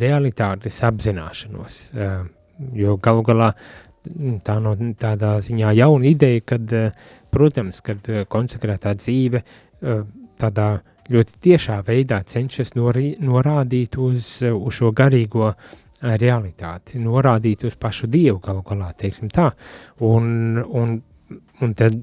realitātes 0.00 0.80
apzināšanos, 0.88 1.78
jo 2.76 2.96
galu 3.04 3.24
galā 3.28 3.52
tā 4.44 4.56
no 4.62 4.74
tādā 5.00 5.34
ziņā 5.44 5.72
jauna 5.76 6.08
ideja, 6.10 6.40
kad, 6.52 6.72
eh, 6.72 6.92
protams, 7.30 7.80
kad 7.80 8.08
eh, 8.08 8.24
konsekrētā 8.28 8.94
dzīve 8.96 9.42
eh, 9.42 10.02
tādā 10.40 10.68
ļoti 11.10 11.38
tiešā 11.42 11.80
veidā 11.86 12.22
cenšas 12.24 12.74
norī, 12.78 13.16
norādīt 13.20 13.98
uz, 13.98 14.42
uz 14.46 14.74
šo 14.74 14.92
garīgo 14.92 15.54
realitāti, 16.00 17.00
norādīt 17.02 17.64
uz 17.66 17.74
pašu 17.76 18.06
Dievu 18.08 18.38
galu 18.40 18.62
galā, 18.64 18.92
teiksim 18.96 19.28
tā, 19.28 19.50
un, 20.00 20.56
un, 20.64 20.94
un 21.60 21.74
tad, 21.76 21.98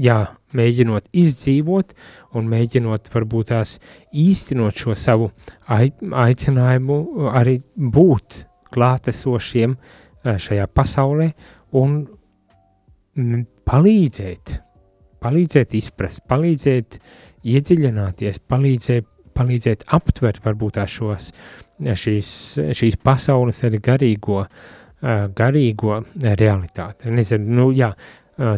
jā, 0.00 0.22
mēģinot 0.56 1.10
izdzīvot 1.12 1.92
un 2.38 2.48
mēģinot 2.48 3.10
varbūt 3.12 3.50
tās 3.50 3.74
īstenot 4.14 4.78
šo 4.78 4.94
savu 4.96 5.28
aicinājumu 5.68 7.28
arī 7.34 7.58
būt 7.76 8.46
klātesošiem 8.72 9.74
uh, 9.74 9.98
šajā 10.24 10.66
pasaulē 10.70 11.28
un 11.78 11.96
palīdzēt, 13.68 14.54
palīdzēt 15.22 15.74
izprast, 15.78 16.22
palīdzēt 16.30 16.98
iedziļināties, 17.52 18.40
palīdzēt, 18.50 19.08
palīdzēt 19.36 19.84
aptvert 19.96 20.42
varbūt 20.44 20.80
šos, 20.88 21.32
šīs, 21.82 22.30
šīs 22.78 22.98
pasaules 23.02 23.62
arī 23.66 23.80
garīgo, 23.82 24.44
garīgo 25.36 25.98
realitāti. 26.22 27.10
Nezinu, 27.10 27.58
nu 27.58 27.68
jā, 27.76 27.92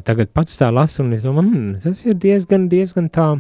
tagad 0.07 0.31
pats 0.35 0.61
tā 0.61 0.71
lasu 0.75 1.03
un 1.05 1.17
es 1.17 1.25
domāju, 1.27 1.51
mm, 1.51 1.81
tas 1.85 2.05
ir 2.07 2.19
diezgan, 2.21 2.69
diezgan 2.73 3.09
tā, 3.13 3.33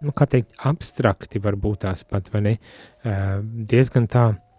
nu 0.00 0.14
kā 0.16 0.28
teikt, 0.30 0.52
abstrakti 0.68 1.42
varbūt 1.42 1.82
tās 1.86 2.04
pat, 2.04 2.30
vai 2.34 2.44
ne, 2.46 2.54
diezgan 3.70 4.08
tā, 4.10 4.30
Mm, 4.32 4.49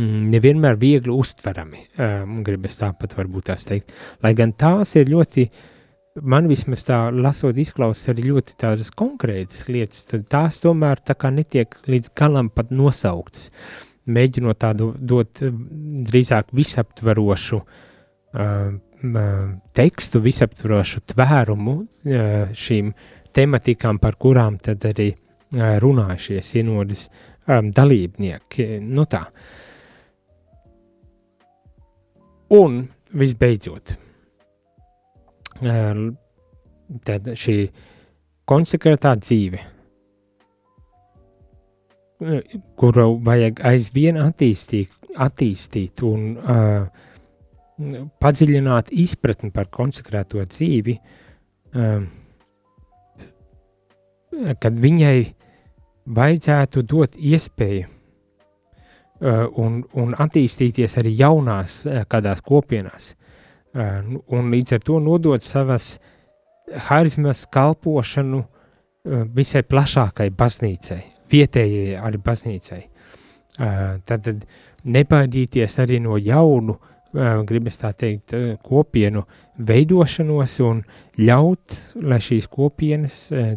nevienmēr 0.00 0.78
viegli 0.80 1.12
uztverami, 1.12 1.84
um, 2.00 2.40
gribas 2.46 2.78
tāpat 2.78 3.14
varbūt 3.18 3.50
tās 3.50 3.66
teikt. 3.68 3.92
Lai 4.24 4.32
gan 4.38 4.54
tās 4.58 4.94
ir 4.96 5.10
ļoti, 5.12 5.46
man 6.28 6.48
vismaz 6.50 6.84
tā 6.88 6.98
lasot 7.12 7.58
izklausas 7.58 8.12
arī 8.12 8.28
ļoti 8.30 8.56
tādas 8.60 8.92
konkrētas 8.96 9.66
lietas, 9.68 10.04
tad 10.08 10.26
tās 10.32 10.60
tomēr 10.62 11.02
tā 11.04 11.16
kā 11.18 11.32
netiek 11.34 11.76
līdz 11.88 12.12
galam 12.18 12.50
pat 12.54 12.72
nosauktas, 12.72 13.50
mēģinot 14.06 14.58
tādu 14.58 14.92
dot 14.98 15.42
drīzāk 15.42 16.54
visaptverošu 16.56 17.60
uh, 17.62 18.70
tekstu, 19.76 20.22
visaptverošu 20.22 21.04
tvērumu 21.12 21.76
uh, 21.82 22.54
šīm 22.54 22.94
tematikām, 23.32 24.00
par 24.00 24.16
kurām 24.20 24.58
tad 24.62 24.84
arī 24.88 25.12
uh, 25.12 25.76
runāja 25.82 26.18
šie 26.28 26.40
sinodas 26.44 27.06
um, 27.46 27.70
dalībnieki. 27.72 28.80
Nu 28.82 29.06
tā, 29.10 29.22
uh, 29.28 29.60
Un 32.52 32.82
visbeidzot, 33.16 33.94
tad 37.06 37.30
šī 37.42 37.54
konsekrētā 38.48 39.12
dzīve, 39.20 39.60
kuru 42.78 43.06
vajag 43.24 43.62
aizvien 43.70 44.20
attīstīt, 44.20 44.92
attīstīt 45.16 46.04
un 46.06 46.26
uh, 46.36 46.84
padziļināt 48.22 48.92
izpratni 49.00 49.50
par 49.54 49.70
konsekrēto 49.72 50.44
dzīvi, 50.44 50.98
um, 51.72 52.06
kad 54.60 54.78
viņai 54.84 55.16
vajadzētu 56.20 56.84
dot 56.92 57.16
iespēju 57.16 57.88
uh, 57.88 57.98
un, 59.22 59.82
un 59.94 60.14
attīstīties 60.18 60.98
arī 60.98 61.14
jaunās 61.18 61.82
uh, 61.86 62.02
kādās 62.10 62.42
kopienās, 62.42 63.12
uh, 63.14 64.00
un 64.34 64.50
līdz 64.50 64.78
ar 64.78 64.84
to 64.86 64.98
nodot 65.02 65.42
savas 65.42 65.94
harizmas 66.88 67.46
kalpošanu 67.52 68.42
visai 69.34 69.64
plašākai 69.66 70.28
baznīcai, 70.38 71.00
vietējai 71.32 71.96
arī 71.98 72.20
baznīcai. 72.22 72.78
Tad, 74.06 74.28
nebaidīties 74.86 75.74
arī 75.82 75.98
no 76.00 76.14
jaunu 76.22 76.76
gribas 77.48 77.76
tā 77.80 77.90
teikt, 77.98 78.32
kopienu 78.64 79.24
veidošanos 79.58 80.54
un 80.64 80.80
ļaut, 81.20 81.74
lai 82.08 82.20
šīs 82.24 82.46
kopienas, 82.48 83.16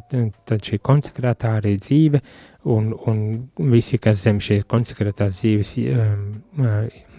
tad 0.10 0.66
šī 0.66 0.82
konsekrētā 0.84 1.54
arī 1.62 1.78
dzīve 1.80 2.20
un, 2.66 2.94
un 3.08 3.70
visi, 3.72 4.00
kas 4.02 4.24
zem 4.26 4.40
šīs 4.44 4.66
konsekrētās 4.72 5.42
dzīves, 5.42 5.74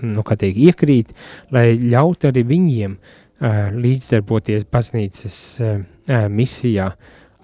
nu, 0.02 0.24
kā 0.26 0.38
teikt, 0.40 0.58
iekrīt, 0.58 1.12
lai 1.54 1.68
ļaut 1.78 2.26
arī 2.30 2.42
viņiem 2.48 2.96
līdzdarboties 3.76 4.66
baznīcas 4.72 5.38
misijā, 6.32 6.90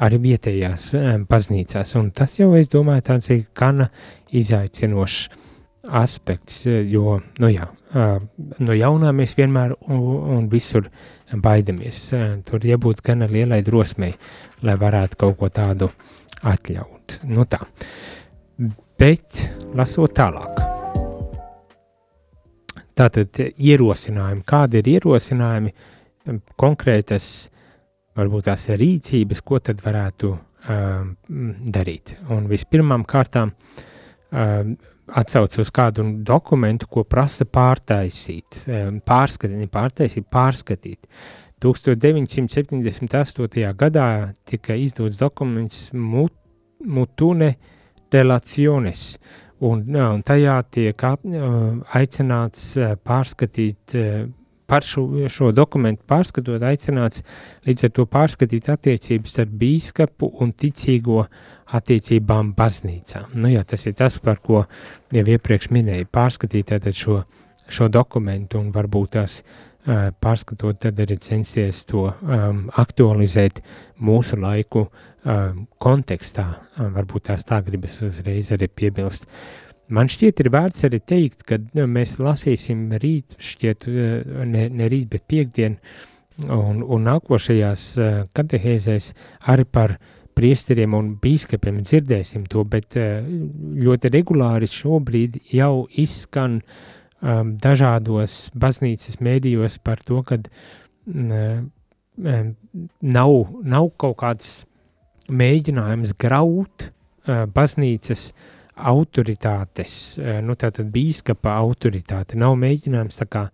arī 0.03 0.19
vietējās 0.25 0.89
baznīcās, 1.31 1.95
un 2.01 2.11
tas 2.17 2.35
jau, 2.41 2.51
es 2.59 2.73
domāju, 2.73 3.07
tāds 3.13 3.31
ir 3.35 3.45
gana 3.59 3.91
izaicinošs 4.35 5.29
aspekts, 5.99 6.65
jo, 6.67 7.19
nu 7.43 7.51
jā, 7.51 7.69
no 7.93 8.77
jaunā 8.77 9.13
mēs 9.17 9.37
vienmēr 9.39 9.77
un, 9.89 10.01
un 10.37 10.49
visur 10.53 10.89
baidamies. 11.33 12.05
Tur 12.49 12.67
jābūt 12.67 13.03
gan 13.05 13.27
lielai 13.31 13.63
drosmei, 13.67 14.15
lai 14.63 14.79
varētu 14.81 15.23
kaut 15.25 15.39
ko 15.41 15.53
tādu 15.53 15.91
atļaut. 16.43 16.92
Nu 17.31 17.47
tā. 17.49 17.63
Bet, 18.99 19.41
lasot 19.75 20.13
tālāk. 20.15 20.61
Tātad 22.99 23.41
ierosinājumi, 23.41 24.45
kādi 24.47 24.83
ir 24.83 24.91
ierosinājumi, 24.99 25.73
konkrētas, 26.61 27.27
varbūt 28.19 28.51
tās 28.51 28.69
rīcības, 28.79 29.41
ko 29.43 29.59
tad 29.65 29.81
varētu 29.83 30.35
um, 30.37 31.15
darīt. 31.73 32.15
Un 32.31 32.47
vispirmām 32.51 33.07
kārtām 33.09 33.55
um, 33.55 34.77
atsauc 35.09 35.57
uz 35.61 35.71
kādu 35.75 36.05
dokumentu, 36.25 36.87
ko 36.93 37.05
prasa 37.09 37.45
pārtaisīt, 37.49 38.65
pārskatīt, 39.09 39.71
pārtaisīt, 39.73 40.29
pārskatīt. 40.33 41.09
1978. 41.63 43.75
gadā 43.79 44.07
tika 44.49 44.75
izdots 44.75 45.17
dokuments 45.21 45.93
Mut, 45.95 46.33
Mutune 46.87 47.55
Relaciones, 48.13 49.17
un, 49.65 49.85
un 49.97 50.23
tajā 50.27 50.59
tiek 50.69 51.05
aicināts 51.97 52.65
pārskatīt 53.07 53.97
par 54.69 54.85
šo, 54.85 55.07
šo 55.33 55.51
dokumentu 55.57 56.05
pārskatot, 56.09 56.63
aicināts 56.65 57.25
līdz 57.67 57.89
ar 57.89 57.95
to 57.97 58.07
pārskatīt 58.09 58.69
attiecības 58.73 59.35
starp 59.35 59.57
bīskapu 59.63 60.29
un 60.45 60.53
ticīgo 60.53 61.25
attiecībām 61.73 62.53
baznīcā. 62.57 63.27
Nu 63.35 63.53
jā, 63.53 63.65
tas 63.65 63.87
ir 63.89 63.97
tas, 63.97 64.19
par 64.21 64.41
ko 64.45 64.67
jau 65.13 65.27
iepriekš 65.35 65.71
minēju, 65.73 66.11
pārskatīt 66.13 66.77
šo, 66.93 67.23
šo 67.69 67.89
dokumentu 67.89 68.61
un 68.61 68.73
varbūt 68.75 69.17
tās 69.17 69.41
uh, 69.41 69.72
pārskatot, 69.83 70.77
tad 70.85 71.01
arī 71.03 71.17
censties 71.19 71.81
to 71.89 72.05
um, 72.07 72.69
aktualizēt 72.79 73.59
mūsu 73.99 74.39
laiku 74.39 74.85
um, 74.87 75.65
kontekstā. 75.83 76.47
Um, 76.79 76.93
varbūt 76.95 77.27
tās 77.33 77.43
tā 77.49 77.59
gribas 77.67 77.99
uzreiz 78.07 78.53
arī 78.55 78.71
piebilst. 78.71 79.27
Uh, 79.27 79.73
Man 79.93 80.09
šķiet, 80.09 80.41
ir 80.41 80.49
vērts 80.55 80.87
arī 80.87 81.03
teikt, 81.05 81.43
ka 81.45 81.59
nu, 81.77 81.85
mēs 81.91 82.17
lasīsim 82.23 82.87
rīt, 83.03 83.37
šķiet, 83.43 83.87
eh, 83.91 84.33
ne, 84.49 84.65
ne 84.73 84.89
rīt, 84.89 85.11
bet 85.13 85.27
piekdien, 85.29 85.77
un, 86.47 86.81
un 86.81 87.05
nākošajās 87.09 87.85
eh, 88.01 88.19
katehēzēs 88.33 89.11
arī 89.53 89.67
par 89.69 89.99
priesteriem 90.39 90.97
un 90.97 91.11
bīskapiem 91.21 91.83
dzirdēsim 91.83 92.47
to, 92.49 92.65
bet 92.65 92.97
eh, 92.97 93.21
ļoti 93.85 94.13
regulāri 94.15 94.71
šobrīd 94.71 95.43
jau 95.53 95.85
izskan 96.01 96.61
um, 97.23 97.55
dažādos 97.63 98.51
baznīcas 98.55 99.21
mēdījos 99.23 99.79
par 99.85 100.03
to, 100.05 100.21
ka 100.27 100.41
um, 101.07 101.71
nav, 102.19 103.37
nav 103.63 103.93
kaut 103.97 104.19
kāds 104.21 104.51
mēģinājums 105.33 106.13
graut 106.21 106.91
uh, 106.91 107.47
baznīcas 107.55 108.31
uh, 108.33 108.51
autoritātes, 108.77 110.19
eh, 110.19 110.41
nu 110.43 110.57
tātad 110.57 110.91
bīskapa 110.93 111.57
autoritāte, 111.61 112.39
nav 112.41 112.57
mēģinājums 112.61 113.21
tā 113.21 113.29
kā 113.29 113.47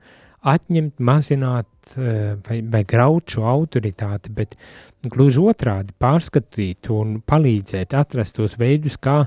atņemt, 0.49 1.01
mazināt 1.03 1.97
eh, 1.99 2.37
vai, 2.47 2.61
vai 2.62 2.85
graut 2.89 3.35
šo 3.35 3.47
autoritāti, 3.49 4.33
bet 4.35 4.55
gluži 5.03 5.43
otrādi 5.43 5.95
pārskatīt 5.99 6.91
un 6.95 7.19
palīdzēt, 7.27 7.97
atrast 7.99 8.39
tos 8.39 8.57
veidus, 8.59 8.97
kā, 8.97 9.25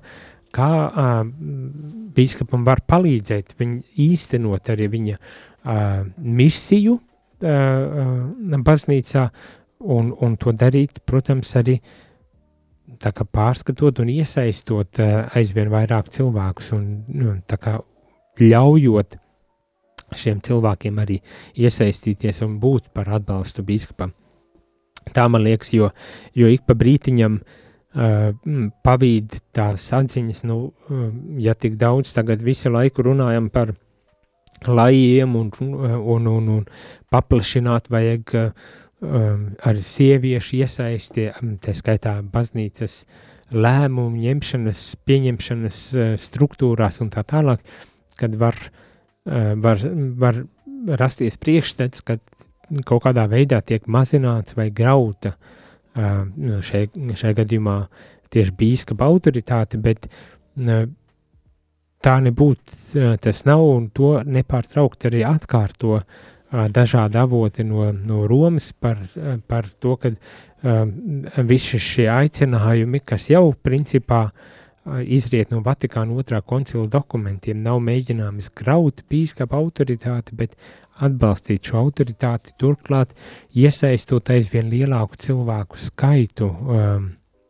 kā 0.54 0.72
uh, 0.88 1.22
bīskapam 2.16 2.66
var 2.68 2.84
palīdzēt 2.88 3.56
viņu 3.60 3.82
īstenot 4.06 4.72
arī 4.74 4.88
viņa 4.92 5.18
uh, 5.18 6.04
misiju 6.18 6.98
uh, 6.98 8.60
baznīcā 8.68 9.26
un, 9.82 10.12
un 10.12 10.38
to 10.38 10.54
darīt, 10.54 11.02
protams, 11.06 11.54
arī 11.60 11.78
tā 13.02 13.14
kā 13.16 13.26
pārskatot 13.26 14.04
un 14.04 14.12
iesaistot 14.14 15.02
uh, 15.02 15.32
aizvien 15.38 15.72
vairāk 15.74 16.12
cilvēkus 16.14 16.72
un 16.78 16.88
nu, 17.08 17.38
tā 17.48 17.60
kā 17.62 17.78
ļaujot 18.42 19.18
šiem 20.22 20.42
cilvēkiem 20.44 21.00
arī 21.00 21.22
iesaistīties 21.56 22.42
un 22.44 22.60
būt 22.60 22.92
par 22.94 23.08
atbalstu 23.16 23.64
biskupam. 23.64 24.12
Tā 25.16 25.24
man 25.32 25.42
liekas, 25.42 25.72
jo, 25.74 25.88
jo 26.38 26.50
ik 26.52 26.68
pa 26.68 26.76
brītiņam 26.78 27.40
uh, 27.40 27.58
pavīd 27.92 29.34
tās 29.52 29.90
atziņas, 29.94 30.44
nu, 30.48 30.58
uh, 30.72 31.08
ja 31.44 31.54
tik 31.54 31.76
daudz 31.76 32.14
tagad 32.16 32.44
visu 32.44 32.72
laiku 32.72 33.04
runājam 33.04 33.50
par 33.52 33.74
lajiem 34.68 35.36
un, 35.36 35.50
un, 35.60 36.28
un, 36.28 36.48
un 36.56 36.66
paplašināt 37.12 37.90
vajag 37.92 38.32
um, 38.38 39.50
ar 39.60 39.82
sieviešu 39.84 40.62
iesaisti, 40.62 41.28
um, 41.42 41.58
tā 41.60 41.76
skaitā 41.76 42.22
baznīcas 42.24 43.04
lēmumu 43.52 44.22
ņemšanas, 44.22 44.84
pieņemšanas 45.04 45.80
struktūrās 46.24 47.02
un 47.04 47.10
tā 47.12 47.26
tālāk, 47.28 47.60
kad 48.16 48.38
var, 48.40 48.56
var, 49.26 49.82
var 50.22 50.38
rasties 51.02 51.36
priekšstats, 51.36 52.06
kad 52.08 52.24
kaut 52.88 53.04
kādā 53.04 53.26
veidā 53.28 53.60
tiek 53.60 53.84
mazināts 53.92 54.56
vai 54.56 54.70
grauta 54.72 55.34
uh, 55.34 55.58
šajā, 55.96 56.88
šajā 57.20 57.38
gadījumā 57.42 57.78
tieši 58.32 58.56
bīskapa 58.58 59.08
autoritāte, 59.12 59.80
bet 59.82 60.08
tā 62.02 62.18
nebūtu, 62.26 62.78
tas 63.22 63.44
nav 63.48 63.64
un 63.66 63.90
to 63.94 64.20
nepārtraukt 64.26 65.10
arī 65.10 65.26
atkārto 65.28 66.02
dažādi 66.52 67.20
avoti 67.20 67.64
no, 67.64 67.92
no 67.96 68.26
Romas 68.28 68.72
par, 68.74 69.00
par 69.48 69.70
to, 69.80 69.96
ka 70.00 70.12
visi 71.48 71.80
šie 71.80 72.10
aicinājumi, 72.12 73.04
kas 73.08 73.30
jau 73.32 73.52
principā 73.56 74.26
izriet 75.06 75.52
no 75.54 75.62
Vatikāna 75.62 76.16
otrā 76.18 76.42
koncila 76.42 76.88
dokumentiem, 76.90 77.62
nav 77.62 77.80
mēģinājums 77.86 78.50
graut 78.58 79.04
pīskapa 79.10 79.60
autoritāti, 79.60 80.36
bet 80.36 80.56
atbalstīt 81.06 81.72
šo 81.72 81.82
autoritāti, 81.86 82.56
turklāt 82.62 83.14
iesaistot 83.58 84.32
aizvien 84.34 84.70
lielāku 84.72 85.20
cilvēku 85.22 85.80
skaitu 85.82 86.50
um, 86.50 87.10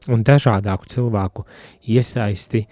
un 0.10 0.26
dažādāku 0.26 0.90
cilvēku 0.90 1.46
iesaisti 1.94 2.66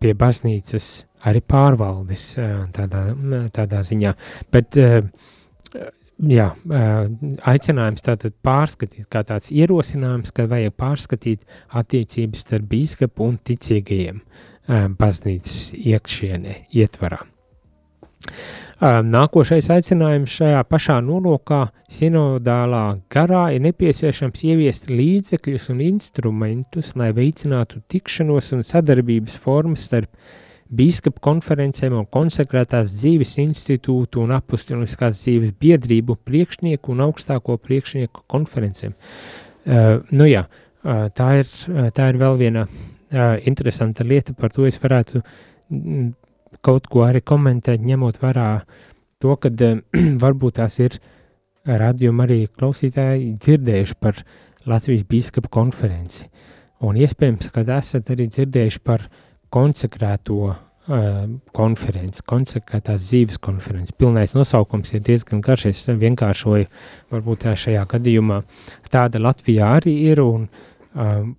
pie 0.00 0.14
baznīcas 0.18 0.88
arī 1.28 1.42
pārvaldes 1.46 2.32
tādā, 2.74 3.02
tādā 3.54 3.82
ziņā. 3.86 4.14
Bet 4.54 4.78
uh, 4.80 5.02
jā, 6.30 6.48
aicinājums 7.52 8.04
tātad 8.06 8.34
pārskatīt, 8.44 9.06
kā 9.12 9.24
tāds 9.26 9.52
ierosinājums, 9.54 10.32
ka 10.34 10.46
vajag 10.50 10.76
pārskatīt 10.78 11.46
attiecības 11.82 12.46
starp 12.46 12.70
bīskapu 12.70 13.28
un 13.28 13.38
ticīgajiem 13.42 14.22
baznīcas 14.98 15.72
iekšienē, 15.78 16.58
ietvarā. 16.78 17.22
Nākošais 18.82 19.68
aicinājums 19.70 20.32
šajā 20.40 20.62
pašā 20.66 20.96
nolūkā 21.06 21.60
sinodālā 21.92 22.84
garā 23.12 23.44
ir 23.54 23.62
nepieciešams 23.62 24.42
ieviest 24.48 24.88
līdzekļus 24.90 25.68
un 25.70 25.82
instrumentus, 25.86 26.96
lai 26.98 27.12
veicinātu 27.14 27.84
tikšanos 27.92 28.52
un 28.56 28.64
sadarbības 28.66 29.36
formas 29.38 29.86
starp 29.86 30.10
bīskapa 30.72 31.20
konferencēm 31.22 31.94
un 31.98 32.08
konsekrētās 32.10 32.94
dzīves 32.96 33.36
institūtu 33.42 34.22
un 34.24 34.32
apustuliskās 34.38 35.20
dzīves 35.20 35.52
biedrību 35.62 36.16
priekšnieku 36.26 36.94
un 36.94 37.04
augstāko 37.06 37.58
priekšnieku 37.60 38.24
konferencēm. 38.32 38.96
Uh, 39.62 40.00
nu 40.10 40.26
jā, 40.26 40.46
uh, 40.48 41.06
tā, 41.14 41.28
ir, 41.42 41.54
tā 41.94 42.08
ir 42.10 42.18
vēl 42.18 42.40
viena 42.40 42.64
uh, 42.66 43.36
interesanta 43.46 44.06
lieta, 44.06 44.34
par 44.34 44.50
to 44.54 44.66
es 44.66 44.80
varētu 44.82 45.22
kaut 46.64 46.88
ko 46.90 47.06
arī 47.06 47.22
komentēt, 47.26 47.82
ņemot 47.82 48.20
vērā 48.22 48.48
to, 49.22 49.36
ka 49.36 49.50
uh, 49.50 49.82
varbūt 50.24 50.58
tās 50.60 50.78
ir 50.82 50.98
radījumi 51.66 52.24
arī 52.24 52.40
klausītāji 52.58 53.36
dzirdējuši 53.38 53.98
par 54.02 54.24
Latvijas 54.66 55.06
bīskapa 55.10 55.50
konferenci. 55.52 56.26
Un 56.82 56.98
iespējams, 56.98 57.50
ka 57.54 57.62
esat 57.76 58.10
arī 58.10 58.26
dzirdējuši 58.30 58.80
par 58.82 59.04
konsekrēto 59.52 60.38
uh, 60.50 60.56
konferenci, 61.54 62.24
konsekrētās 62.26 63.06
dzīves 63.06 63.38
konferenci. 63.42 63.94
Pilnais 63.98 64.34
nosaukums 64.34 64.94
ir 64.96 65.04
diezgan 65.06 65.42
garš, 65.44 65.68
es 65.70 65.84
vienkāršoju, 65.86 66.66
varbūt 67.14 67.46
šajā 67.62 67.84
gadījumā 67.94 68.42
tāda 68.90 69.22
Latvijā 69.22 69.70
arī 69.78 69.94
ir, 70.10 70.22
un 70.24 70.48
um, 70.48 71.34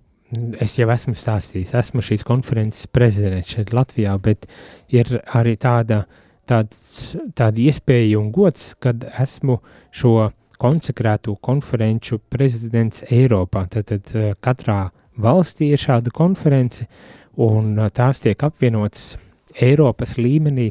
es 0.62 0.76
jau 0.78 0.88
esmu 0.92 1.14
stāstījis, 1.18 1.74
esmu 1.78 2.02
šīs 2.04 2.24
konferences 2.26 2.88
prezidents 2.92 3.54
šeit 3.54 3.72
Latvijā, 3.74 4.14
bet 4.22 4.46
ir 4.92 5.10
arī 5.34 5.56
tāda, 5.60 6.04
tāds, 6.48 7.14
tāda 7.36 7.64
iespēja 7.64 8.20
un 8.20 8.30
gods, 8.34 8.72
kad 8.82 9.06
esmu 9.20 9.58
šo 9.94 10.30
konsekrēto 10.60 11.34
konferenču 11.44 12.20
prezidents 12.30 13.04
Eiropā, 13.12 13.66
tad, 13.70 13.90
tad 13.90 14.38
katrā 14.44 14.78
valstī 15.20 15.72
ir 15.74 15.82
šāda 15.82 16.12
konference, 16.14 16.86
un 17.34 17.74
uh, 17.78 17.90
tās 17.90 18.22
tiek 18.22 18.38
apvienotas 18.46 19.14
Eiropas 19.62 20.16
līmenī 20.18 20.70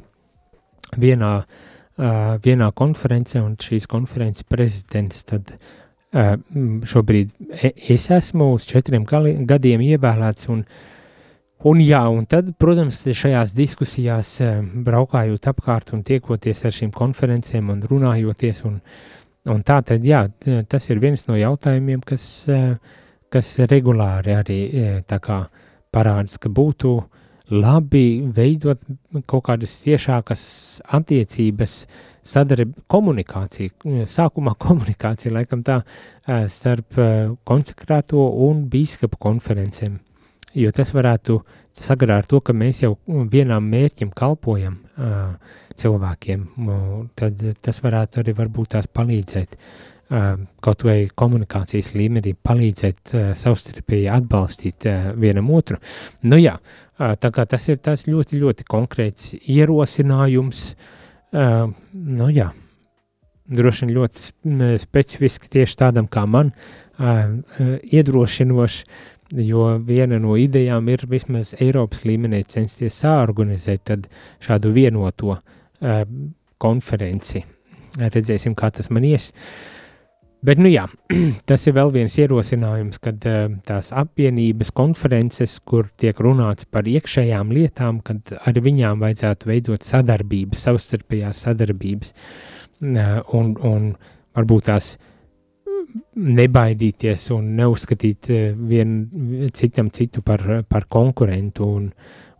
vienā, 0.99 1.34
uh, 1.43 2.34
vienā 2.43 2.72
konferencē, 2.76 3.43
un 3.43 3.57
šīs 3.59 3.88
konferences 3.91 4.47
prezidents 4.47 5.24
tad 5.28 5.51
uh, 5.51 5.72
šobrīd 6.14 7.32
e, 7.49 7.72
es 7.95 8.09
esmu 8.14 8.51
uz 8.53 8.68
četriem 8.70 9.05
gadiem 9.49 9.82
ievēlēts, 9.82 10.49
un, 10.53 10.61
un 11.70 11.82
jā, 11.82 12.03
un 12.14 12.28
tad, 12.30 12.53
protams, 12.61 13.01
šajās 13.03 13.55
diskusijās 13.57 14.36
uh, 14.45 14.61
braukājot 14.86 15.49
apkārt 15.49 15.93
un 15.97 16.05
tiekoties 16.05 16.66
ar 16.68 16.76
šīm 16.76 16.93
konferencēm 16.93 17.74
un 17.74 17.82
runājoties, 17.89 18.64
un, 18.70 18.80
un 19.49 19.66
tā 19.66 19.82
tad, 19.82 20.05
jā, 20.05 20.28
tas 20.70 20.89
ir 20.89 21.01
viens 21.01 21.26
no 21.28 21.39
jautājumiem, 21.39 22.05
kas, 22.05 22.30
uh, 22.51 22.76
kas 23.34 23.55
regulāri 23.72 24.38
arī 24.38 24.61
tā 25.09 25.18
kā 25.24 25.41
uh, 25.47 25.61
parādās, 25.93 26.39
ka 26.41 26.49
būtu 26.49 26.97
labi 27.53 28.24
veidot 28.34 28.82
kaut 29.30 29.45
kādas 29.49 29.76
ciešākas 29.84 30.43
attiecības, 30.97 31.84
sadarbība, 32.24 32.86
komunikācija, 32.91 34.05
sākumā 34.09 34.55
komunikācija, 34.65 35.34
laikam 35.39 35.63
tā, 35.65 35.82
starp 36.51 36.99
konsekrēto 37.47 38.26
un 38.47 38.65
bīskapu 38.71 39.19
konferencēm, 39.28 39.99
jo 40.59 40.74
tas 40.76 40.93
varētu 40.95 41.39
sagarāt 41.74 42.30
to, 42.30 42.39
ka 42.45 42.53
mēs 42.53 42.84
jau 42.84 42.95
vienām 43.07 43.65
mērķim 43.69 44.11
kalpojam 44.15 44.78
cilvēkiem, 45.80 46.45
tad 47.17 47.47
tas 47.65 47.82
varētu 47.82 48.21
arī 48.21 48.36
varbūt 48.38 48.76
tās 48.76 48.86
palīdzēt 48.93 49.55
uh, 49.57 49.93
kaut 50.63 50.84
vai 50.86 51.07
komunikācijas 51.15 51.93
līmenī 51.97 52.36
palīdzēt 52.45 53.13
savstarpēji 53.39 54.09
atbalstīt 54.11 54.88
vienam 55.19 55.49
otru. 55.55 55.80
Nu 56.30 56.38
jā, 56.38 56.57
tā 56.97 57.32
kā 57.34 57.45
tas 57.49 57.67
ir 57.71 57.80
tas 57.84 58.05
ļoti, 58.07 58.39
ļoti 58.43 58.67
konkrēts 58.69 59.34
ierosinājums, 59.39 60.65
nu 61.34 62.29
jā, 62.34 62.51
droši 63.49 63.86
vien 63.86 63.95
ļoti 63.97 64.77
specifiski 64.84 65.51
tieši 65.57 65.79
tādam 65.79 66.07
kā 66.11 66.25
man, 66.29 66.53
iedrošinoši, 66.99 68.86
jo 69.43 69.67
viena 69.81 70.19
no 70.21 70.38
idejām 70.38 70.89
ir 70.93 71.07
vismaz 71.09 71.55
Eiropas 71.57 72.03
līmenī 72.05 72.43
censties 72.45 72.99
sāorganizēt 73.01 73.95
šādu 74.43 74.73
vienoto 74.75 75.39
konferenci. 76.61 77.43
Redzēsim, 77.97 78.53
kā 78.57 78.69
tas 78.73 78.89
man 78.93 79.05
ies. 79.05 79.31
Uh, 79.34 79.82
Bet, 80.44 80.60
nu 80.60 80.68
jā, 80.68 80.84
tas 81.50 81.64
ir 81.70 81.76
vēl 81.78 81.91
viens 81.94 82.18
ierosinājums, 82.20 83.00
kad 83.04 83.24
uh, 83.30 83.46
tās 83.64 83.94
apvienības 83.96 84.74
konferences, 84.76 85.56
kur 85.64 85.88
tiek 86.00 86.20
runāts 86.20 86.68
par 86.68 86.89
iekšējām 86.89 87.54
lietām, 87.56 88.02
kad 88.04 88.34
ar 88.36 88.60
viņām 88.66 89.00
vajadzētu 89.04 89.48
veidot 89.48 89.88
sadarbības, 89.88 90.66
savstarpējās 90.68 91.46
sadarbības, 91.48 92.12
uh, 92.84 93.22
un, 93.39 93.56
un 93.56 93.88
varbūt 94.36 94.68
tās 94.68 94.94
nebaidīties 96.20 97.30
un 97.38 97.54
neuzskatīt 97.62 98.32
uh, 98.34 98.44
vien 98.68 99.00
citam 99.56 99.94
citu 99.96 100.26
par, 100.28 100.44
par 100.68 100.89
konkurentu 100.91 101.72
un, 101.78 101.88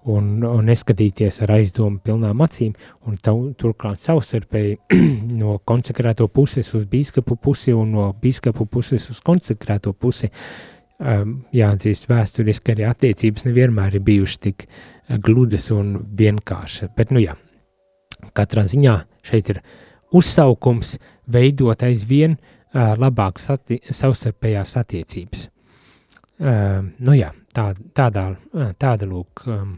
un, 0.10 0.44
un 0.44 0.66
neskatīties 0.68 1.42
ar 1.46 1.56
aizdomu 1.58 2.02
pilnām 2.04 2.42
acīm, 2.44 2.74
un 3.08 3.18
tav, 3.24 3.40
turklāt 3.60 4.02
savstarpēji 4.02 4.78
no 5.42 5.58
konsekrēto 5.66 6.28
puses 6.28 6.74
uz 6.78 6.86
bīskapu 6.90 7.38
pusi 7.42 7.76
un 7.76 7.94
no 7.98 8.10
bīskapu 8.22 8.68
puses 8.70 9.10
uz 9.14 9.22
konsekrēto 9.26 9.94
pusi, 9.94 10.30
um, 11.00 11.38
jāatzīst 11.56 12.10
vēsturiski 12.12 12.76
arī 12.76 12.88
attiecības 12.90 13.48
nevienmēr 13.48 14.00
ir 14.00 14.06
bijušas 14.06 14.44
tik 14.48 14.68
uh, 14.68 15.18
gludas 15.24 15.70
un 15.72 15.96
vienkāršas, 16.20 16.92
bet 16.98 17.14
nu 17.16 17.24
jā, 17.24 17.36
katrā 18.36 18.66
ziņā 18.70 18.98
šeit 19.26 19.54
ir 19.54 19.64
uzsaukums 20.14 20.98
veidot 21.32 21.84
aizvien 21.86 22.38
uh, 22.38 22.94
labāk 23.00 23.40
sati 23.42 23.80
savstarpējās 23.90 24.78
attiecības. 24.84 25.48
Uh, 26.44 26.84
nu 27.06 27.16
jā, 27.16 27.30
tā, 27.56 27.72
tādā, 27.96 28.30
uh, 28.34 28.72
tāda 28.80 29.08
lūk 29.08 29.46
um, 29.48 29.76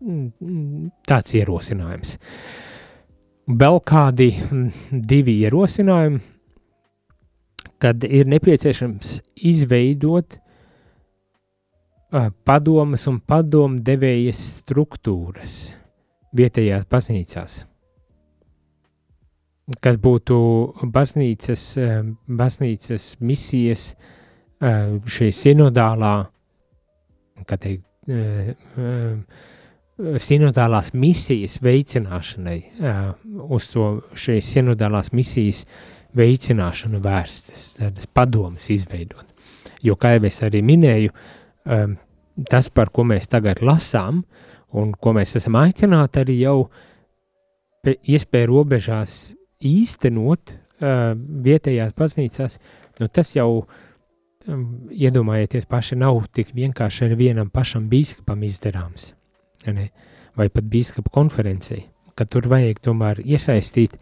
tāds 0.00 1.34
ierosinājums. 1.36 2.16
Vēl 3.50 3.80
kādi 3.86 4.30
divi 5.12 5.40
ierosinājumi, 5.44 6.20
kad 7.80 8.04
ir 8.04 8.28
nepieciešams 8.28 9.16
izveidot 9.48 10.36
uh, 10.36 12.28
padomas 12.44 13.06
un 13.10 13.18
padomdevējas 13.24 14.40
struktūras 14.60 15.54
vietējās 16.36 16.84
baznīcās, 16.92 17.54
kas 19.80 20.00
būtu 20.04 20.40
baznīcas, 20.92 21.64
uh, 21.80 22.02
baznīcas 22.28 23.14
misijas 23.24 23.94
uh, 23.96 25.00
šī 25.08 25.32
sinodālā, 25.34 26.14
kā 27.48 27.56
teikt, 27.56 27.86
sinodālās 30.20 30.92
misijas 30.96 31.58
veicināšanai, 31.64 32.58
uz 33.52 33.68
to 33.72 33.88
šīs 34.18 34.52
sinodālās 34.56 35.12
misijas 35.16 35.64
veicināšanu 36.16 37.00
vērstas, 37.04 37.64
tādas 37.78 38.08
padomas 38.10 38.70
izveidot. 38.72 39.26
Jo, 39.84 39.96
kā 40.00 40.14
jau 40.16 40.24
es 40.28 40.40
arī 40.44 40.62
minēju, 40.66 41.12
tas, 42.50 42.70
par 42.74 42.90
ko 42.94 43.04
mēs 43.08 43.30
tagad 43.30 43.62
lasām, 43.64 44.24
un 44.76 44.94
ko 44.94 45.14
mēs 45.16 45.36
esam 45.40 45.58
aicināti 45.60 46.22
arī 46.22 46.40
jau 46.40 46.56
iespēju 47.84 48.50
robežās 48.50 49.20
īstenot 49.66 50.56
vietējās 50.80 51.94
baznīcās, 51.96 52.58
nu 53.00 53.08
tas 53.12 53.32
jau 53.36 53.64
iedomājieties 54.90 55.68
paši 55.68 56.00
nav 56.00 56.22
tik 56.32 56.54
vienkārši 56.56 57.10
ar 57.10 57.16
vienam 57.20 57.50
pašam 57.52 57.90
bīskapam 57.92 58.46
izdarāms 58.48 59.10
vai 59.66 60.48
pat 60.48 60.66
bīskapa 60.70 61.12
konferencei, 61.12 61.84
ka 62.16 62.26
tur 62.28 62.48
vajag 62.50 62.80
tomēr 62.84 63.22
iesaistīt, 63.24 63.96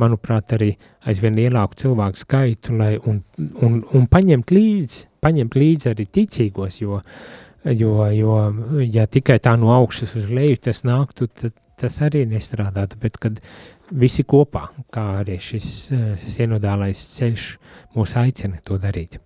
manuprāt, 0.00 0.52
arī 0.56 0.74
aizvien 1.08 1.36
lielāku 1.38 1.78
cilvēku 1.80 2.20
skaitu, 2.20 2.76
lai 2.76 2.96
un, 3.08 3.22
un, 3.64 3.80
un 3.96 4.08
paņemt 4.12 4.52
līdzi, 4.52 5.06
paņemt 5.24 5.56
līdzi 5.56 5.92
arī 5.92 6.06
ticīgos, 6.18 6.80
jo, 6.82 7.00
jo, 7.64 7.94
jo, 8.12 8.34
ja 8.92 9.06
tikai 9.08 9.38
tā 9.42 9.56
no 9.60 9.72
augšas 9.76 10.16
uz 10.20 10.28
leju 10.28 10.60
tas 10.68 10.84
nāktu, 10.86 11.30
tad 11.32 11.56
tas 11.76 11.98
arī 12.04 12.22
nestrādātu, 12.28 12.96
bet 13.00 13.18
kad 13.20 13.40
visi 13.92 14.24
kopā, 14.24 14.62
kā 14.92 15.02
arī 15.20 15.36
šis 15.40 15.66
uh, 15.92 16.06
sienodālais 16.20 17.02
ceļš 17.18 17.50
mūs 17.96 18.16
aicina 18.16 18.62
to 18.64 18.78
darīt. 18.80 19.18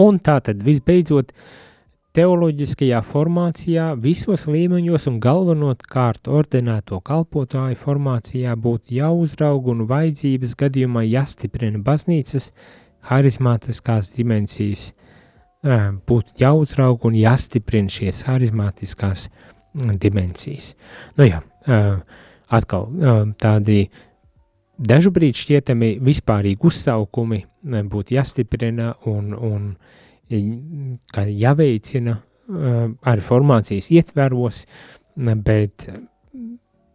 Un 0.00 0.16
tā 0.24 0.38
tad 0.42 0.64
visbeidzot, 0.64 1.30
uh, 1.30 1.63
teoloģiskajā 2.14 3.00
formācijā 3.02 3.88
visos 3.98 4.46
līmeņos 4.46 5.08
un 5.10 5.16
galvenokārt 5.22 6.28
ordinēto 6.30 7.00
kalpotāju 7.02 7.78
formācijā 7.80 8.54
būtu 8.54 8.94
jāuzraug 9.00 9.72
un 9.72 9.82
vajadzības 9.90 10.54
gadījumā 10.60 11.02
jāstiprina 11.08 11.82
baznīcas 11.82 12.52
harizmātiskās 13.10 14.12
dimensijas, 14.14 14.92
būtu 16.06 16.38
jāuzraug 16.40 17.04
un 17.08 17.18
jāstiprina 17.18 17.90
šies 17.90 18.22
harizmātiskās 18.28 19.26
dimensijas. 20.00 20.72
Nu 21.18 21.26
jā, 21.26 21.42
atkal 22.46 22.88
tādi 23.42 23.88
dažu 24.78 25.10
brīdi 25.14 25.42
šķietami 25.42 25.96
vispārīgi 26.04 26.70
uzsaukumi 26.70 27.42
būtu 27.90 28.14
jāstiprina 28.14 28.94
un, 29.10 29.34
un 29.34 29.68
jāveicina 30.30 32.16
ar 33.04 33.22
formācijas 33.24 33.90
ietveros, 33.94 34.64
bet 35.16 35.88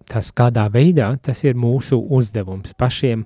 tas 0.09 0.31
kādā 0.33 0.65
veidā 0.73 1.11
tas 1.21 1.43
ir 1.45 1.57
mūsu 1.57 1.99
uzdevums 2.17 2.73
pašiem 2.77 3.25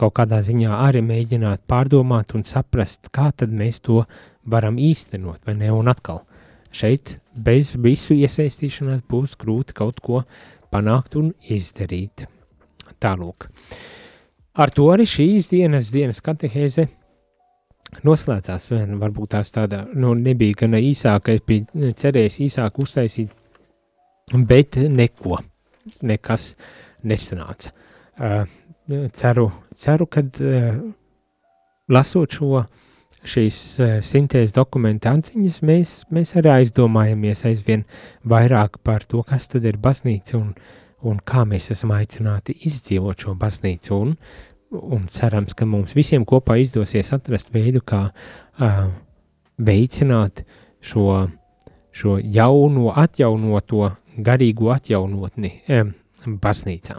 kaut 0.00 0.14
kādā 0.16 0.40
ziņā 0.42 0.72
arī 0.88 1.02
mēģināt 1.04 1.62
pārdomāt 1.68 2.34
un 2.34 2.44
saprast, 2.48 3.12
kā 3.12 3.30
tad 3.36 3.52
mēs 3.52 3.82
to 3.84 4.02
varam 4.48 4.78
īstenot, 4.80 5.44
vai 5.46 5.54
ne, 5.60 5.70
un 5.70 5.88
atkal 5.92 6.24
šeit 6.72 7.18
bez 7.36 7.74
visu 7.76 8.16
iesaistīšanās 8.16 9.04
būs 9.08 9.36
grūti 9.38 9.76
kaut 9.76 10.00
ko 10.02 10.22
panākt 10.72 11.18
un 11.20 11.32
izdarīt. 11.44 12.26
Tālūk. 13.02 13.46
Ar 14.52 14.72
to 14.72 14.88
arī 14.92 15.06
šīs 15.08 15.48
dienas 15.52 15.92
dienas 15.92 16.20
katehēze 16.24 16.88
noslēdzās. 18.06 18.70
Vien, 18.72 18.96
varbūt 19.00 19.34
tās 19.36 19.52
tāda, 19.54 19.84
nu, 19.94 20.14
nebija 20.18 20.62
gana 20.64 20.80
īsāka, 20.82 21.36
es 21.36 21.44
biju 21.46 21.92
cerējis 21.98 22.40
īsāk 22.46 22.80
uztaisīt, 22.82 23.32
bet 24.48 24.78
neko, 24.88 25.38
nekas 26.08 26.52
nesanāca. 27.08 27.72
Uh, 28.22 28.44
ceru, 29.16 29.48
ceru, 29.78 30.06
kad 30.10 30.38
uh, 30.42 30.78
lasot 31.92 32.38
šo 32.38 32.64
šīs 33.22 33.58
uh, 33.80 33.96
sintēzes 34.04 34.54
dokumenta 34.56 35.14
atziņas, 35.14 35.58
mēs, 35.66 35.96
mēs 36.12 36.36
arī 36.40 36.56
aizdomājamies 36.58 37.44
aizvien 37.48 37.84
vairāk 38.28 38.80
par 38.84 39.06
to, 39.08 39.22
kas 39.26 39.48
tad 39.52 39.66
ir 39.68 39.78
baznīca 39.82 40.38
un, 40.38 40.52
un 41.08 41.20
kā 41.26 41.44
mēs 41.48 41.70
esam 41.74 41.94
aicināti 41.96 42.56
izdzīvot 42.68 43.26
šo 43.26 43.36
baznīcu. 43.38 43.98
Un, 43.98 44.16
un 44.72 45.06
cerams, 45.12 45.54
ka 45.54 45.66
mums 45.68 45.94
visiem 45.96 46.24
kopā 46.28 46.56
izdosies 46.62 47.12
atrast 47.14 47.52
veidu, 47.54 47.82
kā 47.84 48.06
uh, 48.08 48.84
veicināt 49.60 50.44
šo, 50.82 51.26
šo 51.92 52.18
jauno, 52.22 52.92
atjaunoto, 52.96 53.90
garīgo 54.16 54.72
atjaunotni 54.74 55.52
um, 55.68 55.92
baznīcā. 56.42 56.98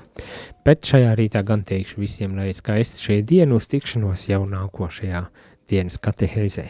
Bet 0.65 0.85
šajā 0.87 1.13
rītā 1.19 1.43
gan 1.45 1.65
teikšu 1.67 2.01
visiem, 2.03 2.37
lai 2.37 2.53
skaisti 2.55 3.07
šie 3.07 3.19
dienu 3.27 3.59
uz 3.59 3.67
tikšanos 3.71 4.29
jau 4.29 4.43
nākošajā 4.49 5.25
dienas 5.69 5.99
katehēzē. 6.01 6.69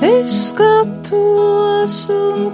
Es 0.00 0.36
skatos 0.50 1.96
un 2.14 2.50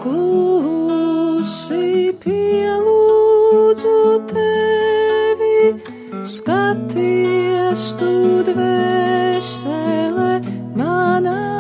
klusi 1.47 2.11
pielūdzu 2.25 3.99
tevi, 4.27 5.79
skaties 6.27 7.85
tu 8.01 8.43
dvēsele 8.51 10.33
manā. 10.75 11.56